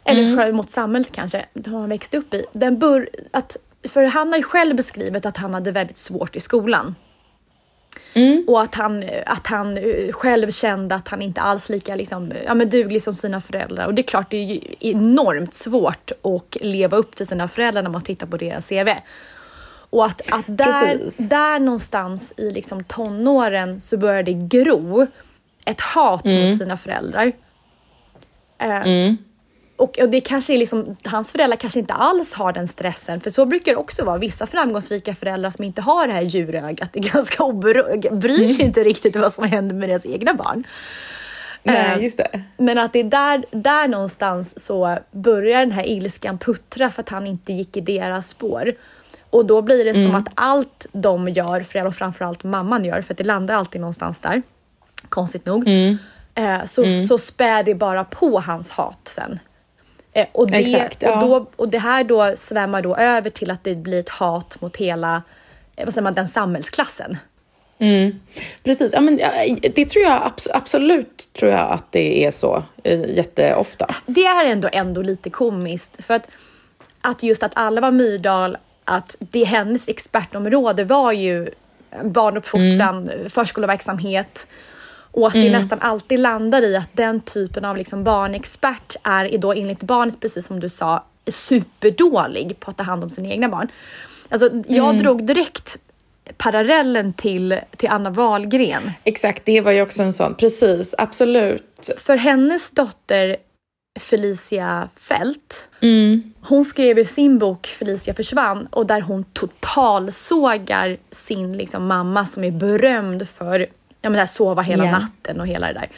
[0.04, 0.36] eller Mm.
[0.36, 2.44] för- mot samhället kanske, det har växt upp i.
[2.52, 3.56] Den bör, att,
[3.88, 6.94] för han har ju själv beskrivit att han hade väldigt svårt i skolan.
[8.48, 12.54] Och att han, att han eh, själv kände att han inte alls lika liksom, ja,
[12.54, 13.86] men duglig som sina föräldrar.
[13.86, 17.82] Och det är klart, det är ju enormt svårt att leva upp till sina föräldrar
[17.82, 18.88] när man tittar på deras CV.
[19.90, 21.28] Och att, att där, Precis.
[21.28, 25.06] där någonstans i liksom tonåren så börjar det gro
[25.64, 26.48] ett hat Mm.
[26.48, 27.32] mot sina föräldrar.
[28.58, 28.86] Eh,
[29.80, 33.30] och, och det kanske är liksom, hans föräldrar kanske inte alls har den stressen, för
[33.30, 34.18] så brukar det också vara.
[34.18, 38.84] Vissa framgångsrika föräldrar som inte har det här djurögat är ganska obero- bryr sig inte
[38.84, 40.64] riktigt vad som händer med deras egna barn.
[41.62, 42.42] Nej, Eh, just det.
[42.56, 47.08] Men att det är där, där någonstans så börjar den här ilskan puttra för att
[47.08, 48.72] han inte gick i deras spår.
[49.30, 50.14] Och då blir det som Mm.
[50.16, 54.20] att allt de gör, föräldrar och framförallt mamman gör, för att det landar alltid någonstans
[54.20, 54.42] där,
[55.08, 55.98] konstigt nog, Mm.
[56.34, 59.38] eh, så, så spär det bara på hans hat sen.
[60.12, 61.14] Eh, och, det, Exakt, ja.
[61.14, 64.56] och, då, och det här då svämmar då över till att det blir ett hat
[64.60, 65.22] mot hela
[65.76, 67.16] eh, vad säger man, den samhällsklassen.
[67.78, 68.20] Mm.
[68.64, 69.16] Precis, ja, men,
[69.74, 73.94] det tror jag abs- absolut tror jag att det är så eh, jätteofta.
[74.06, 76.04] det är ändå, ändå lite komiskt.
[76.04, 76.28] För att,
[77.00, 81.50] att just att alla var Myrdal, att det hennes expertområde var ju
[82.04, 84.48] barnuppfostran, förskoleverksamhet.
[85.12, 89.52] Och att det nästan alltid landar i att den typen av liksom barnexpert är då
[89.52, 93.68] enligt barnet, precis som du sa, superdålig på att ta hand om sina egna barn.
[94.28, 95.76] Alltså, jag drog direkt
[96.36, 98.92] parallellen till, till Anna Wahlgren.
[99.04, 100.34] Exakt, det var ju också en sån.
[100.34, 101.90] Precis, absolut.
[101.98, 103.36] För hennes dotter
[104.00, 106.32] Felicia Fält, Mm.
[106.40, 112.44] hon skrev ju sin bok Felicia försvann och där hon totalsågar sin liksom, mamma som
[112.44, 113.66] är berömd för
[114.02, 114.90] ja, men det här sova hela Ja.
[114.90, 115.88] natten och hela det där.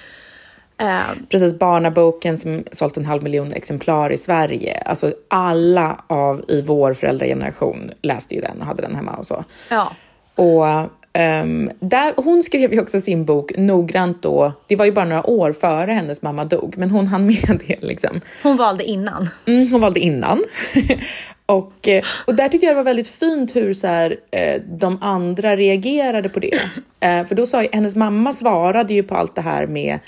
[0.78, 4.82] Eh, Precis, barnaboken som sålt en halv miljon exemplar i Sverige.
[4.86, 9.44] Alltså alla av i vår föräldrageneration läste ju den och hade den hemma och så.
[9.70, 9.92] ja.
[10.34, 10.66] Och
[11.12, 14.52] ehm, där, hon skrev ju också sin bok noggrant då.
[14.66, 17.78] Det var ju bara några år före hennes mamma dog, men hon hann med det
[17.82, 18.20] liksom.
[18.42, 19.28] Hon valde innan.
[19.46, 20.44] Mm, hon valde innan.
[21.46, 24.98] och, eh, och där tyckte jag det var väldigt fint hur så här, eh, de
[25.02, 26.50] andra reagerade på det.
[27.00, 29.98] Eh, för då sa hennes mamma svarade ju på allt det här med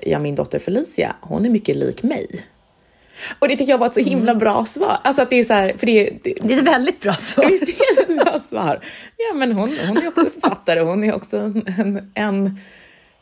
[0.00, 2.26] ja, min dotter Felicia, hon är mycket lik mig.
[3.38, 4.98] Och det tycker jag var ett så himla bra svar.
[5.04, 7.44] Alltså att det är så här, för det, det, Det är ett väldigt bra svar.
[7.50, 8.84] Visst är det ett bra svar?
[9.16, 10.80] Ja, men hon, hon är också författare.
[10.80, 11.62] Hon är också en,
[12.14, 12.60] en,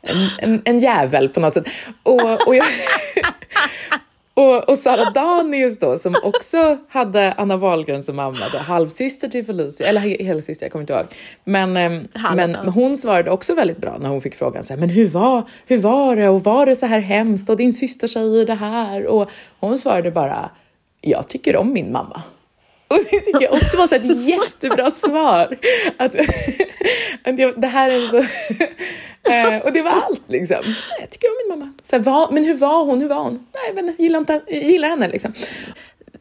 [0.03, 1.69] en, en, en jävel på något sätt.
[2.03, 2.67] Och, och, jag,
[4.37, 9.47] och, och Sara Danius då, som också hade Anna Wahlgren som mamma, då, halvsyster till
[9.47, 11.07] Felicia, eller he- helsyster, jag kommer inte ihåg.
[11.45, 14.89] Men, ehm, men hon svarade också väldigt bra när hon fick frågan så här, men
[14.89, 18.47] hur var, hur var det och var det så här hemskt och din syster säger
[18.47, 19.31] det här och
[19.61, 20.51] hon svarade bara,
[21.01, 22.23] jag tycker om min mamma.
[22.89, 25.59] Och det tycker jag också var så ett jättebra svar.
[25.97, 26.15] Att,
[27.25, 28.27] att jag, det här är så...
[29.31, 30.61] Eh, och det var allt liksom.
[30.65, 31.73] Nej, Jag tycker om min mamma.
[31.83, 33.01] Så här, vad, men hur var hon?
[33.01, 33.47] Hur var hon?
[33.55, 35.33] Nej, men gillar, inte, gillar henne liksom.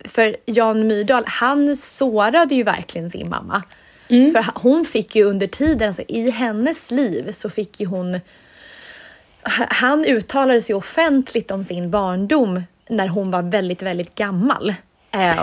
[0.05, 3.63] för Jan Myrdal, han sårade ju verkligen sin mamma.
[4.07, 4.31] Mm.
[4.31, 8.19] För hon fick ju under tiden, alltså i hennes liv så fick ju hon
[9.69, 14.73] han uttalade sig offentligt om sin barndom när hon var väldigt, väldigt gammal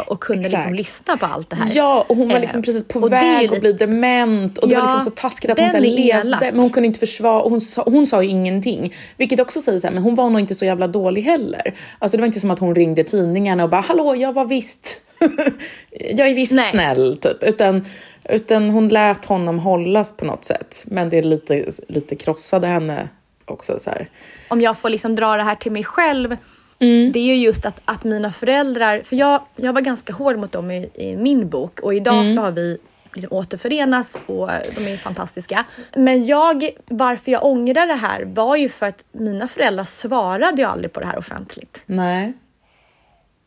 [0.06, 1.70] och kunde liksom lyssna på allt det här.
[1.74, 3.54] Ja, och hon var liksom eh, precis på väg lite...
[3.54, 6.58] att bli dement och det ja, var liksom så taskigt att hon så levde men
[6.58, 8.94] hon kunde inte försvara och hon sa, hon sa ju ingenting.
[9.16, 11.74] Vilket också säger så här, men hon var nog inte så jävla dålig heller.
[11.98, 15.00] Alltså det var inte som att hon ringde tidningarna och bara hallå jag var visst
[15.90, 16.70] jag är visst Nej.
[16.70, 17.42] snäll typ.
[17.42, 17.84] Utan,
[18.24, 20.84] utan hon lät honom hållas på något sätt.
[20.86, 23.08] Men det lite, lite krossade henne
[23.44, 23.78] också.
[23.78, 24.08] Så här.
[24.48, 26.36] Om jag får liksom dra det här till mig själv.
[26.82, 27.12] Mm.
[27.12, 30.52] Det är ju just att, att mina föräldrar, för jag, jag var ganska hård mot
[30.52, 32.34] dem i, i min bok och idag mm.
[32.34, 32.78] så har vi
[33.14, 35.64] liksom återförenas och de är fantastiska.
[35.94, 40.68] Men jag, varför jag ångrar det här var ju för att mina föräldrar svarade ju
[40.68, 41.82] aldrig på det här offentligt.
[41.86, 42.32] Nej.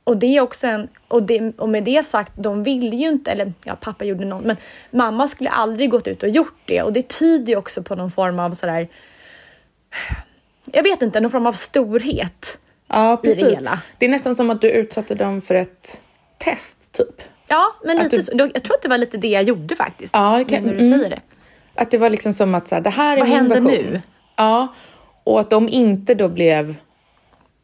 [0.03, 3.31] Och det är också en, och, det, och med det sagt, de ville ju inte,
[3.31, 4.57] eller ja, pappa gjorde något, men
[4.91, 8.11] mamma skulle aldrig gått ut och gjort det och det tyder ju också på någon
[8.11, 8.87] form av sådär,
[10.71, 12.59] jag vet inte, någon form av storhet
[12.95, 13.39] ja, precis.
[13.39, 13.79] i det hela.
[13.97, 16.01] Det är nästan som att du utsatte dem för ett
[16.37, 17.21] test, typ.
[17.47, 18.23] Ja, men lite du...
[18.23, 18.31] så.
[18.53, 20.15] Jag tror att det var lite det jag gjorde faktiskt.
[20.15, 20.63] Ja, kan...
[20.63, 20.99] när du mm.
[20.99, 21.21] säger det.
[21.75, 23.85] Att det var liksom som att så här, det här är Vad händer version.
[23.85, 24.01] nu?
[24.35, 24.67] Ja,
[25.23, 26.75] och att de inte då blev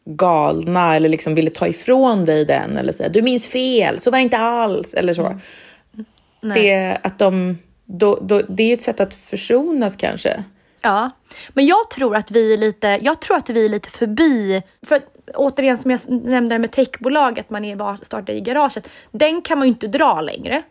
[0.06, 4.18] galna eller liksom ville ta ifrån dig den eller säga du minns fel, så var
[4.18, 5.26] det inte alls eller så.
[5.26, 6.56] Mm.
[6.56, 10.44] Det, att de, då, då, det är ett sätt att försonas kanske.
[10.82, 11.10] Ja,
[11.54, 15.02] men jag tror att vi är lite, jag tror att vi är lite förbi, för
[15.36, 19.68] återigen som jag nämnde med techbolag, att man är startar i garaget, den kan man
[19.68, 20.64] ju inte dra längre.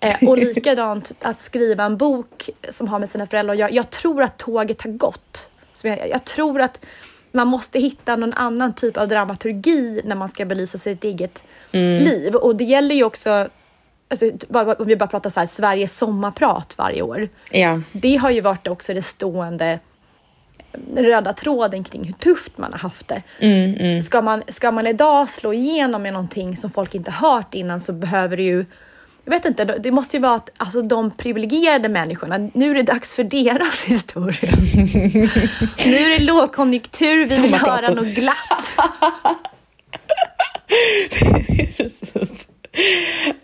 [0.00, 4.22] Eh, och likadant att skriva en bok som har med sina föräldrar jag, jag tror
[4.22, 5.50] att tåget har gått.
[5.72, 6.84] Så jag, jag tror att
[7.32, 12.04] man måste hitta någon annan typ av dramaturgi när man ska belysa sitt eget mm.
[12.04, 12.34] liv.
[12.34, 13.48] Och det gäller ju också
[14.08, 14.30] Alltså,
[14.78, 17.28] om vi bara pratar så här, Sveriges sommarprat varje år.
[17.50, 17.80] Ja.
[17.92, 19.80] Det har ju varit också det stående
[20.96, 23.22] röda tråden kring hur tufft man har haft det.
[23.38, 24.02] Mm, mm.
[24.02, 27.92] Ska, man, ska man idag slå igenom med någonting som folk inte hört innan så
[27.92, 28.66] behöver det ju
[29.24, 32.82] jag vet inte, det måste ju vara att alltså, de privilegierade människorna, nu är det
[32.82, 34.52] dags för deras historia.
[35.86, 38.78] nu är det lågkonjunktur, vi vill höra något glatt.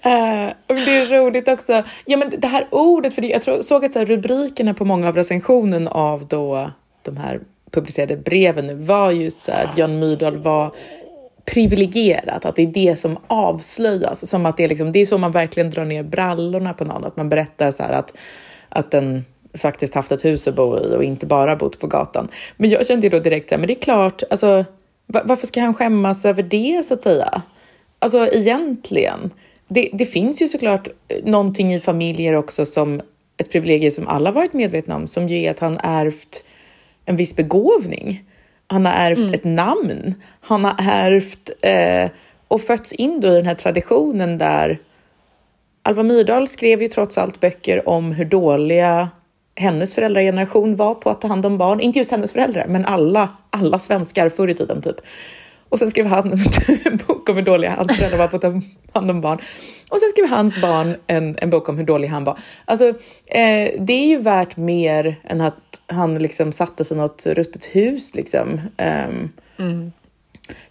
[0.06, 1.82] Uh, det är roligt också.
[2.04, 5.14] Ja, men det här ordet, för jag tror, såg att så rubrikerna på många av
[5.14, 6.70] recensionen av då
[7.04, 7.40] de här
[7.70, 10.74] publicerade breven nu var just så här, att Jan Myrdal var
[11.44, 14.30] privilegierat, att det är det som avslöjas.
[14.30, 17.04] Som att det är, liksom, det är så man verkligen drar ner brallorna på någon,
[17.04, 18.16] att man berättar så här att,
[18.68, 19.24] att den
[19.54, 22.28] faktiskt haft ett hus att bo i och inte bara bott på gatan.
[22.56, 24.64] Men jag kände ju då direkt så här, men det är klart, alltså,
[25.06, 27.42] varför ska han skämmas över det så att säga?
[27.98, 29.30] Alltså egentligen,
[29.68, 33.00] det, det finns ju såklart eh, någonting i familjer också som
[33.36, 36.44] ett privilegium som alla varit medvetna om, som ju är att han ärvt
[37.04, 38.24] en viss begåvning.
[38.66, 39.34] Han har ärvt mm.
[39.34, 40.14] ett namn.
[40.40, 42.10] Han har ärvt eh,
[42.48, 44.78] och fötts in då i den här traditionen där
[45.82, 49.08] Alva Myrdal skrev ju trots allt böcker om hur dåliga
[49.54, 51.80] hennes föräldrageneration var på att ta hand om barn.
[51.80, 54.96] Inte just hennes föräldrar, men alla, alla svenskar förr i tiden typ.
[55.72, 56.32] Och sen skrev han
[56.84, 58.60] en bok om hur dåliga hans föräldrar var på att ta
[58.92, 59.38] hand om barn.
[59.90, 62.38] Och sen skrev hans barn en, en bok om hur dålig han var.
[62.64, 62.88] Alltså,
[63.26, 67.64] eh, det är ju värt mer än att han liksom satte sig i något ruttet
[67.64, 68.14] hus.
[68.14, 68.60] Liksom.
[68.78, 69.92] Um, mm.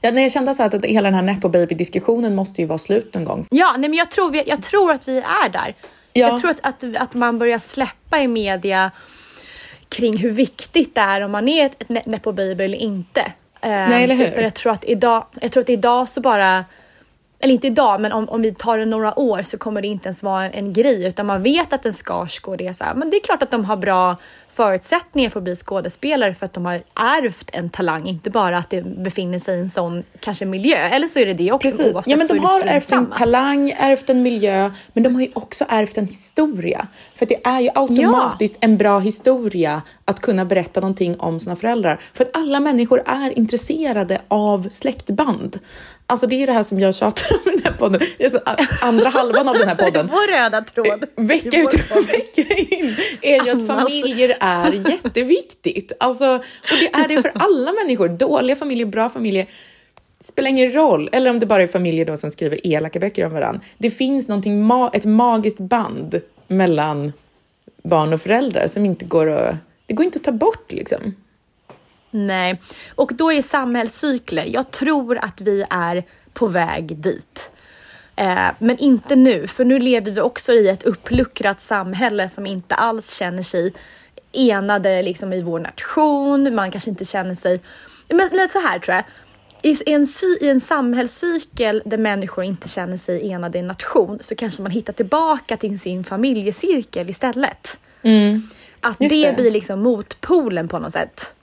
[0.02, 3.14] Ja, när jag kände så att hela den här Nepo Baby-diskussionen måste ju vara slut
[3.14, 3.46] någon gång.
[3.50, 5.74] Ja, nej, men jag tror, vi, jag tror att vi är där.
[6.14, 6.28] Ja.
[6.28, 8.92] Jag tror att, att, att man börjar släppa i media
[9.90, 13.32] kring hur viktigt det är om man är ett, ett Nepo Baby eller inte.
[13.64, 14.26] Nej, eller hur?
[14.26, 16.66] Utan jag tror att idag, jag tror att idag så bara
[17.42, 20.08] eller inte idag, men om, om vi tar det några år så kommer det inte
[20.08, 23.18] ens vara en, grej utan man vet att en Skarsgård är så här, men det
[23.18, 24.18] är klart att de har bra
[24.50, 28.70] förutsättningar för att bli skådespelare för att de har ärvt en talang, inte bara att
[28.70, 30.78] det befinner sig i en sån kanske miljö.
[30.78, 31.72] Eller så är det det också.
[31.72, 31.98] Precis.
[32.06, 35.66] Ja, men de har ärvt en talang, ärvt en miljö, men de har ju också
[35.70, 36.88] ärvt en historia.
[37.16, 38.66] För det är ju automatiskt ja.
[38.66, 42.00] en bra historia att kunna berätta någonting om sina föräldrar.
[42.14, 45.60] För att alla människor är intresserade av släktband.
[46.12, 48.02] Alltså det är det här som jag tjatar om i den här podden.
[48.82, 50.08] Andra halvan av den här podden.
[50.08, 51.06] Vår röda tråd.
[51.16, 55.92] Vecka ut och vecka in är ju att familjer är jätteviktigt.
[56.00, 58.10] Alltså, och det är det för alla människor.
[58.10, 59.50] Dåliga familjer, bra familjer.
[60.20, 61.10] Spelar ingen roll.
[61.12, 63.62] Eller om det bara är familjer då som skriver elaka böcker om varandra.
[63.78, 67.14] Det finns någonting, ma ett magiskt band mellan
[67.84, 69.56] barn och föräldrar som inte går att,
[69.86, 71.16] det går inte att ta bort liksom.
[72.12, 72.62] Nej,
[72.96, 74.46] och då är samhällscykler.
[74.48, 76.04] Jag tror att vi är
[76.34, 77.52] på väg dit.
[78.16, 82.76] Eh, men inte nu, för nu lever vi också i ett uppluckrat samhälle som inte
[82.76, 83.74] alls känner sig
[84.32, 86.56] enade liksom, i vår nation.
[86.56, 87.62] Man kanske inte känner sig...
[88.10, 89.04] Men så här tror jag.
[89.64, 90.06] I en,
[90.42, 94.72] I en samhällscykel där människor inte känner sig enade i en nation så kanske man
[94.72, 97.80] hittar tillbaka till sin familjecirkel istället.
[98.02, 98.50] Mm.
[98.82, 101.36] Att det, det, blir liksom motpolen på något sätt.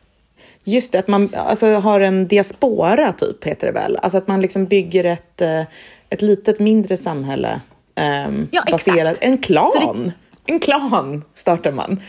[0.68, 3.96] Just det, att man alltså, har en diaspora typ heter det väl.
[3.96, 5.62] Alltså att man liksom bygger ett, eh,
[6.10, 7.60] ett litet mindre samhälle.
[8.26, 9.24] Um, ja, baserat, exakt.
[9.24, 10.12] En klan!
[10.44, 10.52] Det...
[10.52, 12.02] En klan startar man.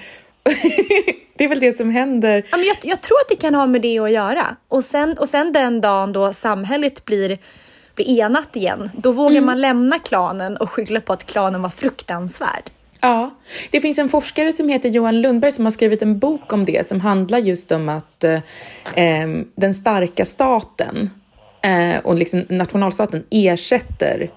[1.38, 2.46] det är väl det som händer.
[2.52, 4.56] Ja, men jag, jag, tror att det kan ha med det att göra.
[4.68, 7.38] Och sen, och sen den dagen då samhället blir,
[7.96, 9.46] blir enat igen, då vågar mm.
[9.46, 12.64] man lämna klanen och skylla på att klanen var fruktansvärd.
[13.02, 13.36] Ja,
[13.70, 16.88] det finns en forskare som heter Johan Lundberg som har skrivit en bok om det
[16.88, 21.10] som handlar just om att eh, den starka staten
[21.62, 24.30] eh, och liksom nationalstaten ersätter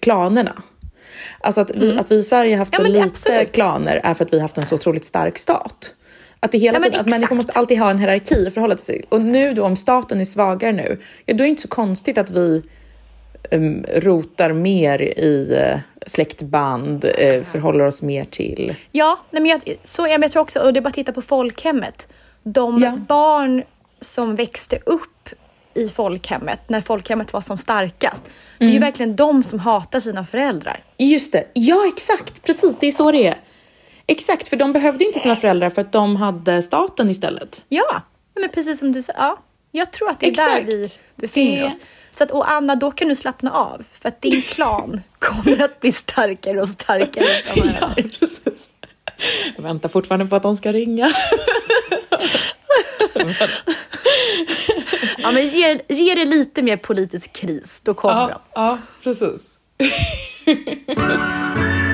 [0.00, 0.62] klanerna.
[1.40, 1.98] Alltså att vi, mm.
[1.98, 3.52] att vi i Sverige haft så lite absolut.
[3.52, 5.96] klaner är för att vi haft en så otroligt stark stat.
[6.40, 9.04] Att, det hela ja, tiden, att människor måste alltid ha en hierarki att förhålla sig
[9.08, 12.18] Och nu då om staten är svagare nu, ja, då är det inte så konstigt
[12.18, 12.62] att vi
[13.94, 18.74] rotar mer i uh, släktband, uh, förhåller oss mer till...
[18.92, 20.94] Ja, nej, men jag, så, ja, men jag tror också, och det är bara att
[20.94, 22.08] titta på folkhemmet.
[22.42, 22.96] De ja.
[22.96, 23.62] barn
[24.00, 25.28] som växte upp
[25.74, 28.22] i folkhemmet, när folkhemmet var som starkast.
[28.24, 28.32] Mm.
[28.58, 28.86] Det är ju mm.
[28.86, 30.80] verkligen de som hatar sina föräldrar.
[30.96, 33.36] Just det, ja exakt, precis, det är så det är.
[34.06, 37.64] Exakt, för de behövde inte sina föräldrar för att de hade staten istället.
[37.68, 38.02] Ja,
[38.34, 39.12] men precis som du sa.
[39.16, 39.38] Ja,
[39.70, 40.66] jag tror att det är exakt.
[40.66, 41.66] där vi befinner det...
[41.66, 41.78] oss.
[42.10, 45.80] Så att, och Anna, då kan du slappna av för att din klan kommer att
[45.80, 47.78] bli starkare och starkare framöver.
[47.80, 48.68] Ja, precis.
[49.56, 51.12] Jag väntar fortfarande på att de ska ringa.
[55.18, 58.40] ja, men ge, ge det lite mer politisk kris, då kommer ja, de.
[58.54, 59.40] Ja, precis.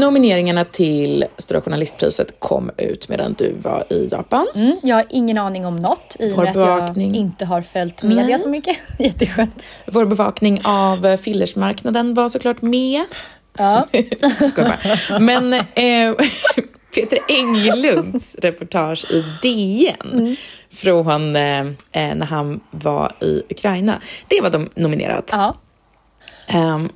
[0.00, 4.46] Nomineringarna till Stora Journalistpriset kom ut medan du var i Japan.
[4.54, 8.02] Mm, jag har ingen aning om något i och med att jag inte har följt
[8.02, 8.38] media Nej.
[8.38, 8.76] så mycket.
[8.98, 9.62] Jätteskönt.
[9.86, 13.02] Vår bevakning av fillersmarknaden var såklart med.
[13.58, 13.86] Ja.
[15.20, 15.62] Men eh,
[16.94, 20.36] Peter Englunds reportage i DN mm.
[20.70, 25.30] från eh, eh, när han var i Ukraina, det var de nominerat.
[25.32, 25.54] Ja.
[26.54, 26.90] Um,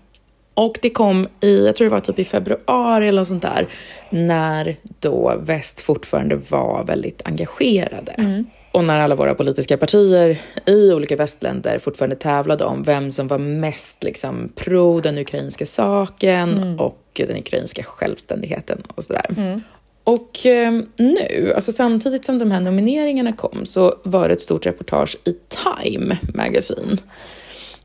[0.59, 3.67] och det kom i, jag tror det var typ i februari eller något sånt där,
[4.11, 8.13] när då väst fortfarande var väldigt engagerade.
[8.13, 8.47] Mm.
[8.73, 13.39] Och när alla våra politiska partier i olika västländer fortfarande tävlade om vem som var
[13.39, 16.81] mest liksom, pro den ukrainska saken mm.
[16.81, 19.27] och den ukrainska självständigheten och sådär.
[19.37, 19.61] Mm.
[20.05, 24.67] Och eh, nu, alltså samtidigt som de här nomineringarna kom, så var det ett stort
[24.67, 26.99] reportage i Time Magazine.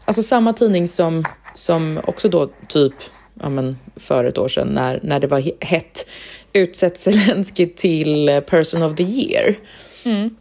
[0.05, 1.23] Alltså samma tidning som,
[1.55, 2.93] som också då typ
[3.41, 6.05] ja, men för ett år sedan när, när det var hett
[6.53, 9.55] utsett Zelensky till Person of the Year.
[10.03, 10.35] Mm.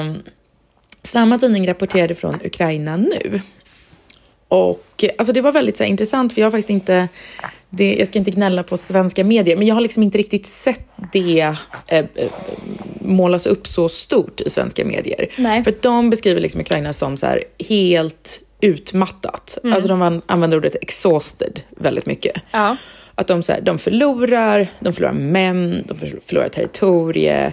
[0.00, 0.22] Um,
[1.02, 3.40] samma tidning rapporterade från Ukraina nu.
[4.48, 7.08] Och alltså det var väldigt så här, intressant för jag har faktiskt inte,
[7.70, 10.88] det, jag ska inte gnälla på svenska medier, men jag har liksom inte riktigt sett
[11.12, 11.54] det
[11.88, 12.30] eh, eh
[13.00, 15.28] målas upp så stort i svenska medier.
[15.36, 15.64] Nej.
[15.64, 19.58] För de beskriver liksom Ukraina som så här, helt utmattat.
[19.62, 19.74] Mm.
[19.74, 22.42] Alltså de använder ordet exhausted väldigt mycket.
[22.50, 22.76] Ja.
[23.14, 27.52] Att de, så här, de förlorar, de förlorar män, de förlorar territorie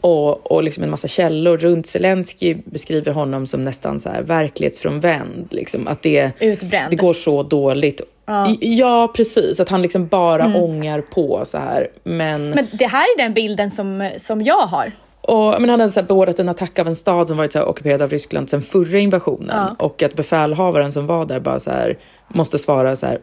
[0.00, 5.48] och, och liksom en massa källor runt Zelensky beskriver honom som nästan så här verklighetsfrånvänd.
[5.50, 6.90] Liksom, att det, Utbränd.
[6.90, 8.00] det går så dåligt.
[8.26, 8.56] Ja.
[8.60, 9.60] ja, precis.
[9.60, 10.62] Att han liksom bara mm.
[10.62, 11.88] ångar på så här.
[12.04, 14.92] Men, men det här är den bilden som, som jag har.
[15.28, 17.62] Och, men han hade så här beordrat en attack av en stad som varit så
[17.62, 19.50] ockuperad av Ryssland sedan förra invasionen.
[19.50, 19.76] Ja.
[19.78, 21.98] Och att befälhavaren som var där bara så här
[22.28, 23.18] måste svara så här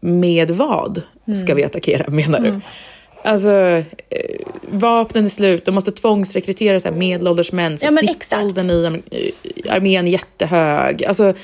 [0.00, 1.56] med vad ska mm.
[1.56, 2.48] vi attackera menar du?
[2.48, 2.60] Mm.
[3.24, 3.84] Alltså, eh,
[4.70, 7.78] vapnen är slut, de måste tvångsrekrytera så här medelålders män.
[7.78, 9.32] Så ja, snittåldern i
[9.68, 11.04] armén är jättehög.
[11.04, 11.34] Alltså,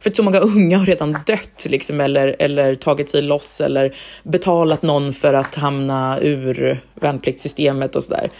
[0.00, 4.82] för så många unga har redan dött liksom, eller, eller tagit sig loss eller betalat
[4.82, 8.30] någon för att hamna ur värnpliktssystemet och sådär.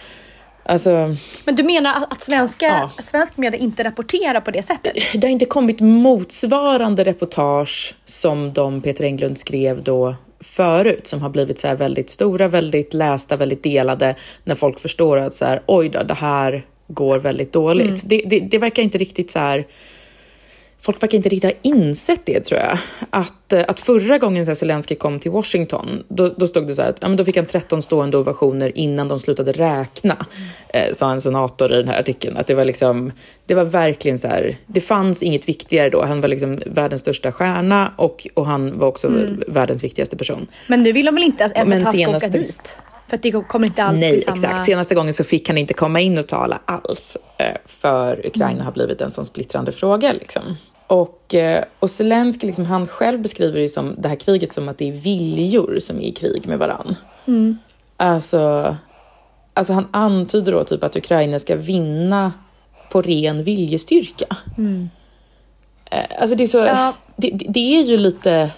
[0.67, 2.91] Alltså, Men du menar att svenska, ja.
[3.03, 4.95] svensk media inte rapporterar på det sättet?
[5.15, 11.29] Det har inte kommit motsvarande reportage som de Peter Englund skrev då förut som har
[11.29, 15.89] blivit så väldigt stora, väldigt lästa, väldigt delade när folk förstår att så här, oj
[15.89, 17.87] då, det här går väldigt dåligt.
[17.87, 18.01] Mm.
[18.05, 19.67] Det, det, det, verkar inte riktigt så här
[20.85, 22.78] folk verkar inte riktigt ha insett det tror jag.
[23.11, 26.82] Att, eh, att förra gången så Zelensky kom till Washington, då, då stod det så
[26.82, 30.26] här att ja, men då fick han 13 stående ovationer innan de slutade räkna,
[30.68, 32.37] eh, sa en senator i den här artikeln.
[32.37, 33.12] Att det var liksom,
[33.47, 36.05] det var verkligen så här, det fanns inget viktigare då.
[36.05, 39.43] Han var liksom världens största stjärna och, och han var också mm.
[39.49, 40.47] världens viktigaste person.
[40.68, 42.78] Men nu vill de väl inte ens att han ska åka dit?
[43.09, 44.37] För att det kommer inte alls Nej, bli samma...
[44.37, 44.64] exakt.
[44.66, 47.16] Senaste gången så fick han inte komma in och tala alls.
[47.39, 48.64] Eh, för Ukraina mm.
[48.64, 50.12] har blivit en sån splittrande fråga.
[50.12, 50.43] Liksom.
[50.87, 54.78] Och, eh, och Zelensky, liksom, han själv beskriver det som det här kriget som att
[54.78, 56.97] det är viljor som är i krig med varann.
[57.26, 57.59] Mm.
[57.97, 58.76] Alltså,
[59.55, 62.32] alltså han antyder då typ att Ukraina ska vinna
[62.93, 64.37] på ren viljestyrka.
[64.59, 64.91] Mm.
[65.91, 66.95] Eh, alltså det är så, ja.
[67.16, 68.51] det, det är ju lite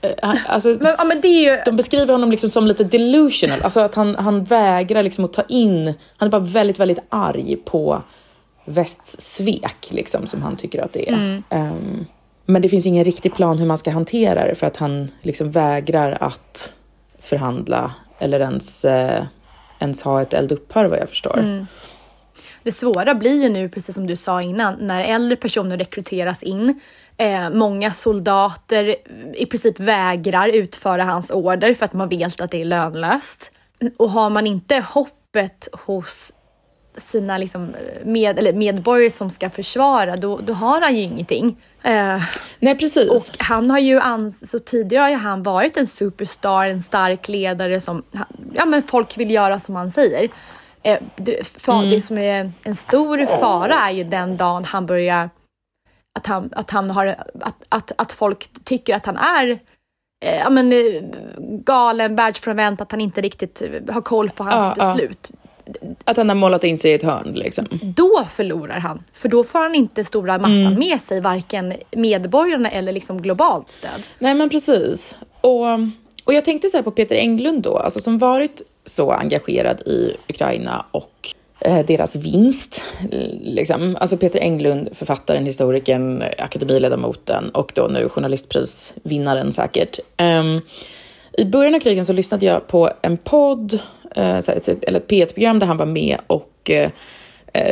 [0.00, 1.62] Eh, alltså, men, ja, men det är ju...
[1.64, 5.42] De beskriver honom liksom som lite delusional, alltså att han, han vägrar liksom att ta
[5.48, 8.02] in, han är bara väldigt, väldigt arg på
[8.64, 11.14] västs svek liksom, som han tycker att det är.
[11.14, 11.42] Mm.
[11.50, 12.06] Um,
[12.46, 15.50] men det finns ingen riktig plan hur man ska hantera det för att han liksom
[15.50, 16.74] vägrar att
[17.20, 19.24] förhandla eller ens, eh,
[19.78, 21.38] ens ha ett eldupphör vad jag förstår.
[21.38, 21.66] Mm.
[22.62, 26.80] Det svåra blir ju nu, precis som du sa innan, när äldre personer rekryteras in.
[27.16, 28.96] Eh, många soldater
[29.34, 33.50] i princip vägrar utföra hans order för att man vet att det är lönlöst.
[33.96, 36.32] Och har man inte hoppet hos
[36.96, 37.74] sina liksom
[38.04, 41.56] med, eller medborgare som ska försvara, då, då har han ju ingenting.
[41.82, 42.22] Eh,
[42.58, 43.10] Nej, precis.
[43.10, 47.28] Och han har ju ans så tidigare har ju han varit en superstar, en stark
[47.28, 48.02] ledare som
[48.54, 50.28] ja, men folk vill göra som han säger.
[50.82, 51.90] Eh, det, för, mm.
[51.90, 55.30] det som är en stor fara är ju den dagen han börjar,
[56.18, 57.06] att han, att han har,
[57.40, 59.50] att, att, att folk tycker att han är
[60.24, 61.02] eh, ja, men, eh,
[61.38, 65.30] galen, världsfrånvänt, att han inte riktigt har koll på hans ja, beslut.
[65.32, 65.41] Ja.
[66.04, 67.66] Att han har målat in sig i ett hörn liksom.
[67.82, 70.78] Då förlorar han, för då får han inte stora massan mm.
[70.78, 74.02] med sig, varken medborgarna eller liksom globalt stöd.
[74.18, 75.16] Nej men precis.
[75.40, 75.66] Och,
[76.24, 80.86] och jag tänkte så på Peter Englund då, alltså som varit så engagerad i Ukraina
[80.90, 82.82] och eh, deras vinst.
[83.40, 83.96] Liksom.
[84.00, 89.98] Alltså Peter Englund, författaren, historikern, akademiledamoten och då nu journalistprisvinnaren säkert.
[90.18, 90.60] Um,
[91.38, 93.78] I början av krigen så lyssnade jag på en podd,
[94.16, 96.88] eller ett P1-program där han var med och uh,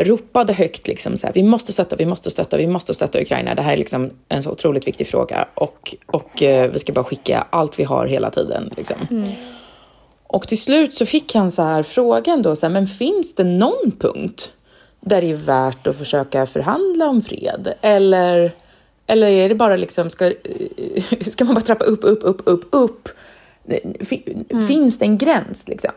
[0.04, 3.54] ropade högt liksom så här, vi måste stötta, vi måste stötta, vi måste stötta Ukraina.
[3.54, 7.46] Det här är liksom en så otroligt viktig fråga och, och vi ska bara skicka
[7.50, 8.72] allt vi har hela tiden.
[8.76, 8.96] Liksom.
[9.10, 9.28] Mm.
[10.32, 13.44] Och till slut så fick han så här frågan då, så här, men finns det
[13.44, 14.52] någon punkt
[15.00, 17.74] där det är värt att försöka förhandla om fred?
[17.80, 18.52] Eller,
[19.06, 20.32] eller är det bara liksom, ska,
[21.30, 23.08] ska man bara trappa upp, upp, upp, upp, upp?
[23.68, 24.66] Mm.
[24.68, 25.92] Finns det en gräns liksom?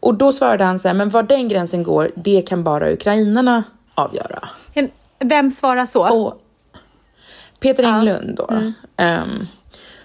[0.00, 3.64] Och då svarade han så här, men var den gränsen går, det kan bara ukrainarna
[3.94, 4.48] avgöra.
[5.18, 6.24] Vem svarar så?
[6.24, 6.42] Och
[7.60, 8.48] Peter Englund då.
[8.50, 9.22] Mm.
[9.22, 9.48] Um,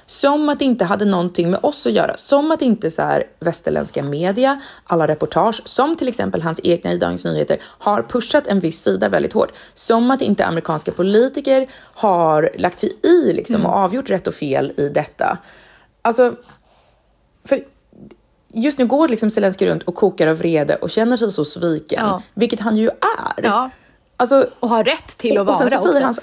[0.05, 2.17] som att det inte hade någonting med oss att göra.
[2.17, 6.97] Som att inte så här västerländska media, alla reportage, som till exempel hans egna i
[6.97, 9.51] Dagens Nyheter, har pushat en viss sida väldigt hårt.
[9.73, 13.67] Som att inte amerikanska politiker har lagt sig i liksom, mm.
[13.67, 15.37] och avgjort rätt och fel i detta.
[16.01, 16.35] Alltså,
[17.45, 17.63] för
[18.53, 22.05] just nu går liksom Zelenskyj runt och kokar av vrede och känner sig så sviken,
[22.05, 22.23] ja.
[22.33, 23.43] vilket han ju är.
[23.43, 23.69] Ja.
[24.17, 26.01] Alltså, och har rätt till att vara också.
[26.01, 26.19] Hans,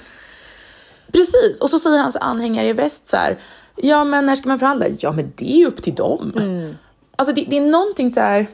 [1.11, 3.37] precis, och så säger hans anhängare i väst så här,
[3.81, 4.85] Ja, men när ska man förhandla?
[4.99, 6.33] Ja, men det är upp till dem.
[6.37, 6.75] Mm.
[7.15, 8.47] Alltså det, det, är någonting så här.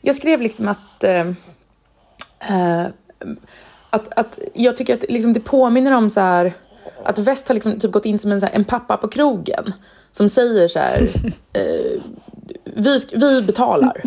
[0.00, 2.86] Jag skrev liksom att, äh,
[3.90, 6.54] att, att jag tycker att liksom det påminner om så här
[7.04, 9.72] att väst har liksom typ gått in som en, så här, en pappa på krogen
[10.12, 11.08] som säger så här,
[11.52, 12.02] äh,
[12.74, 14.02] vi, vi betalar.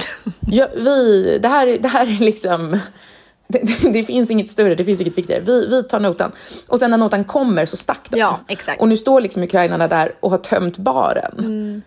[0.51, 2.79] Ja, vi, det, här, det här är liksom
[3.47, 5.41] det, det, finns inget större, det finns inget viktigare.
[5.41, 6.31] Vi, vi tar notan.
[6.67, 8.19] Och sen när notan kommer så stack den.
[8.19, 8.81] Ja, exakt.
[8.81, 11.35] Och nu står liksom ukrainarna där och har tömt baren.
[11.39, 11.81] Mm.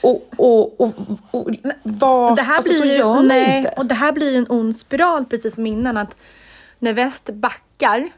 [0.00, 0.92] Och, och, och,
[1.30, 1.50] och
[1.82, 3.74] vad, det här alltså, blir, så gör man nej, inte.
[3.76, 5.96] Och det här blir en ond spiral, precis som innan.
[5.96, 6.16] Att
[6.78, 8.10] när väst backar,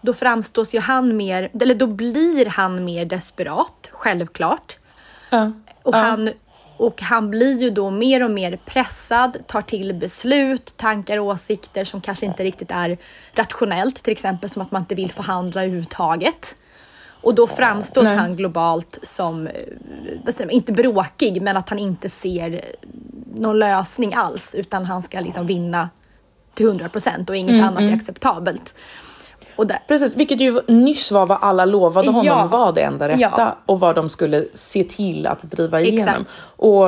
[0.00, 4.78] då framstås ju han mer, eller då blir han mer desperat, självklart.
[5.30, 5.98] Ja, och ja.
[5.98, 6.30] han
[6.78, 11.84] och han blir ju då mer och mer pressad, tar till beslut, tankar och åsikter
[11.84, 12.98] som kanske inte riktigt är
[13.32, 16.56] rationellt, till exempel som att man inte vill förhandla överhuvudtaget.
[17.22, 18.16] Och då framstås Nej.
[18.16, 22.60] han globalt som, eh, inte bråkig, men att han inte ser
[23.34, 25.88] någon lösning alls, utan han ska liksom vinna
[26.54, 27.94] till 100 procent och inget mm, annat är mm.
[29.58, 29.68] Acceptabelt.
[29.68, 33.18] Där, Precis, vilket ju nyss var vad alla lovade honom ja, var det enda rätta
[33.18, 33.58] ja.
[33.66, 36.00] och vad de skulle se till att driva igenom.
[36.00, 36.30] Exakt.
[36.56, 36.86] Och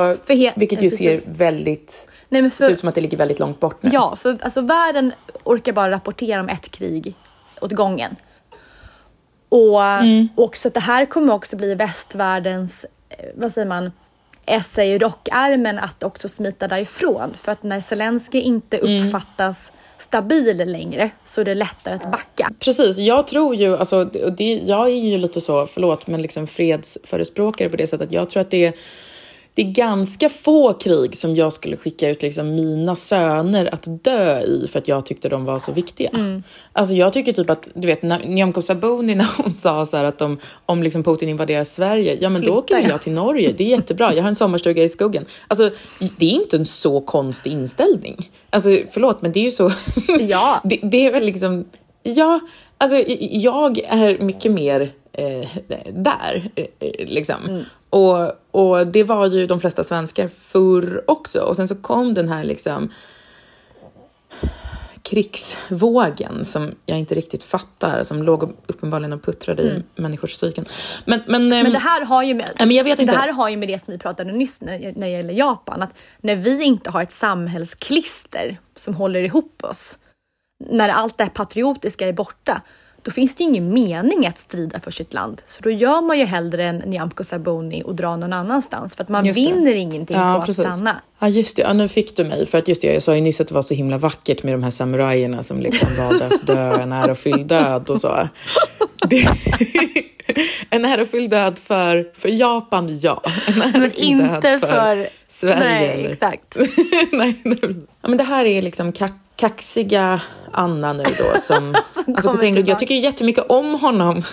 [0.55, 0.97] vilket ju precis.
[0.97, 3.89] ser väldigt, Nej, för, ser ut som att det ligger väldigt långt bort nu.
[3.93, 5.13] Ja, för alltså världen
[5.43, 7.15] orkar bara rapportera om ett krig
[7.61, 8.15] åt gången.
[9.49, 10.27] Och mm.
[10.35, 13.91] också att det här kommer också bli västvärldens, eh, vad säger man,
[14.45, 17.33] essa i rockärmen att också smita därifrån.
[17.33, 19.07] För att när Zelensky inte mm.
[19.07, 19.81] uppfattas mm.
[19.97, 22.49] stabil längre så är det lättare att backa.
[22.59, 27.69] Precis, jag tror ju, alltså, det, jag är ju lite så, förlåt, men liksom fredsförespråkare
[27.69, 28.11] på det sättet.
[28.11, 28.73] Jag tror att det är
[29.53, 34.41] det är ganska få krig som jag skulle skicka ut liksom mina söner att dö
[34.41, 36.09] i för att jag tyckte de var så viktiga.
[36.13, 36.43] Mm.
[36.73, 40.39] Alltså jag tycker typ att, du vet, Nyamko Sabuni när hon sa så att om,
[40.65, 42.97] om liksom Putin invaderar Sverige, ja men Flytta, då åker jag ja.
[42.97, 45.25] till Norge, det är jättebra, jag har en sommarstuga i skogen.
[45.47, 45.69] Alltså
[46.17, 48.29] det är inte en så konstig inställning.
[48.49, 49.71] Alltså förlåt, men det är ju så.
[50.19, 50.61] Ja.
[50.63, 51.65] det, det är väl liksom,
[52.03, 52.39] ja,
[52.77, 52.97] alltså
[53.31, 55.49] jag är mycket mer eh,
[55.93, 56.51] där.
[56.55, 56.67] Eh,
[57.07, 57.45] liksom.
[57.45, 57.63] Mm.
[57.89, 61.39] Och, och det var ju de flesta svenskar förr också.
[61.39, 62.91] Och sen så kom den här liksom
[65.03, 69.83] krigsvågen som jag inte riktigt fattar, som låg uppenbarligen och puttrade mm.
[69.95, 70.65] i människors psyken.
[71.05, 73.13] Men, men, men ehm, det här har ju med, men jag vet inte.
[73.13, 75.81] Det här har ju med det som vi pratade nyss när, när det gäller Japan,
[75.81, 75.89] att
[76.21, 79.99] när vi inte har ett samhällsklister som håller ihop oss,
[80.69, 82.61] när allt det här patriotiska är borta,
[83.01, 85.41] då finns det ju ingen mening att strida för sitt land.
[85.47, 89.09] Så då gör man ju hellre en Nyamko Sabuni och drar någon annanstans för att
[89.09, 90.65] man vinner ingenting ja, på precis.
[90.65, 91.01] att stanna.
[91.19, 92.45] Ja just det, ja, nu fick du mig.
[92.45, 94.53] För att just det, jag sa ju nyss att det var så himla vackert med
[94.53, 98.27] de här samurajerna som liksom valde att dö en ärofylld död och så.
[99.09, 99.29] Det,
[100.69, 103.21] en ärofylld död för, för Japan, ja.
[103.47, 105.59] En men inte för, för Sverige.
[105.59, 106.57] Nej, exakt.
[107.11, 107.59] nej, nej.
[108.01, 110.21] Ja, men det här är liksom kack kaxiga
[110.51, 114.23] Anna nu då som, som alltså Peter jag tycker jättemycket om honom.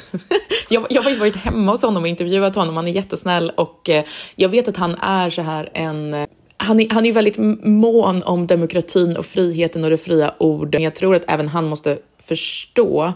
[0.68, 2.76] jag, jag har faktiskt varit hemma hos honom och intervjuat honom.
[2.76, 4.04] Han är jättesnäll och eh,
[4.36, 6.26] jag vet att han är så här en eh,
[6.56, 10.72] han är, han är väldigt mån om demokratin och friheten och det fria ordet.
[10.78, 13.12] Men jag tror att även han måste förstå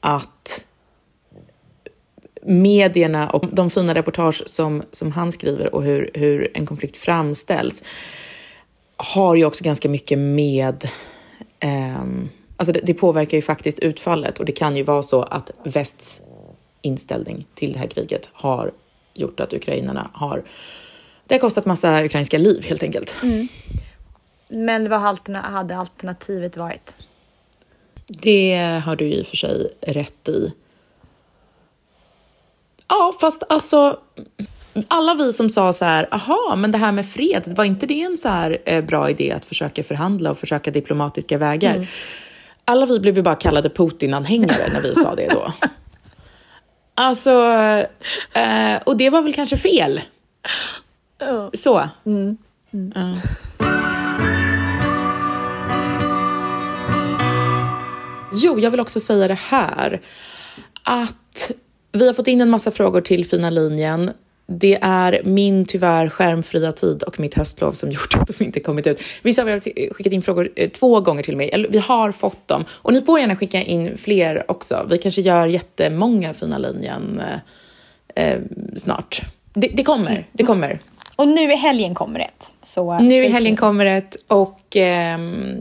[0.00, 0.64] att
[2.46, 7.82] medierna och de fina reportage som, som han skriver och hur, hur en konflikt framställs
[8.96, 10.88] har ju också ganska mycket med
[11.64, 15.50] Um, alltså det, det, påverkar ju faktiskt utfallet och det kan ju vara så att
[15.64, 16.22] västs
[16.82, 18.72] inställning till det här kriget har
[19.14, 20.44] gjort att ukrainarna har...
[21.26, 23.14] Det har kostat massa ukrainska liv helt enkelt.
[23.22, 23.48] Mm.
[24.48, 25.00] Men vad
[25.36, 26.96] hade alternativet varit?
[28.06, 30.52] Det har du i och för sig rätt i.
[32.88, 33.98] Ja, fast alltså
[34.88, 38.02] alla vi som sa så här, aha, men det här med fred, var inte det
[38.02, 41.74] en så här eh, bra idé att försöka förhandla och försöka diplomatiska vägar?
[41.74, 41.86] Mm.
[42.64, 45.52] Alla vi blev ju bara kallade Putin-anhängare när vi sa det då.
[46.98, 47.30] Alltså,
[48.32, 50.00] eh, och det var väl kanske fel.
[51.20, 51.48] Oh.
[51.52, 51.88] Så.
[52.06, 52.36] Mm.
[52.72, 52.92] Mm.
[52.96, 53.18] Uh.
[58.32, 60.00] Jo, jag vill också säga det här
[60.82, 61.50] att
[61.96, 64.10] vi har fått in en massa frågor till fina linjen
[64.46, 68.86] det är min tyvärr skärmfria tid och mitt höstlov som gjort att de inte kommit
[68.86, 69.00] ut.
[69.22, 69.60] Vissa har
[69.92, 72.64] skickat in frågor eh, två gånger till mig, eller vi har fått dem.
[72.70, 74.86] Och ni får gärna skicka in fler också.
[74.90, 77.22] Vi kanske gör jättemånga fina linjen
[78.14, 78.40] eh, eh
[78.76, 79.22] snart.
[79.54, 80.80] Det, det, kommer, det kommer.
[81.16, 82.52] Och nu i helgen kommer ett.
[82.64, 85.18] Så nu i helgen kommer ett och eh,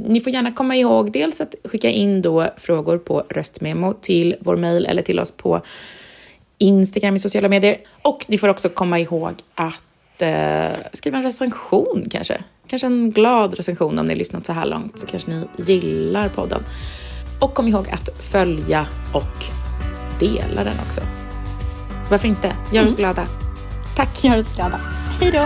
[0.07, 4.55] ni får gärna komma ihåg dels att skicka in då frågor på röstmemo till vår
[4.55, 5.61] mejl eller till oss på
[6.57, 7.77] Instagram i sociala medier.
[8.01, 12.43] Och ni får också komma ihåg att eh, skriva en recension kanske.
[12.67, 16.29] Kanske en glad recension om ni har lyssnat så här långt så kanske ni gillar
[16.29, 16.63] podden.
[17.39, 19.45] Och kom ihåg att följa och
[20.19, 21.01] dela den också.
[22.09, 22.47] Varför inte?
[22.47, 22.95] Gör oss mm.
[22.95, 23.27] glada.
[23.95, 24.23] Tack.
[24.23, 24.79] Gör oss glada.
[25.21, 25.45] Hej då.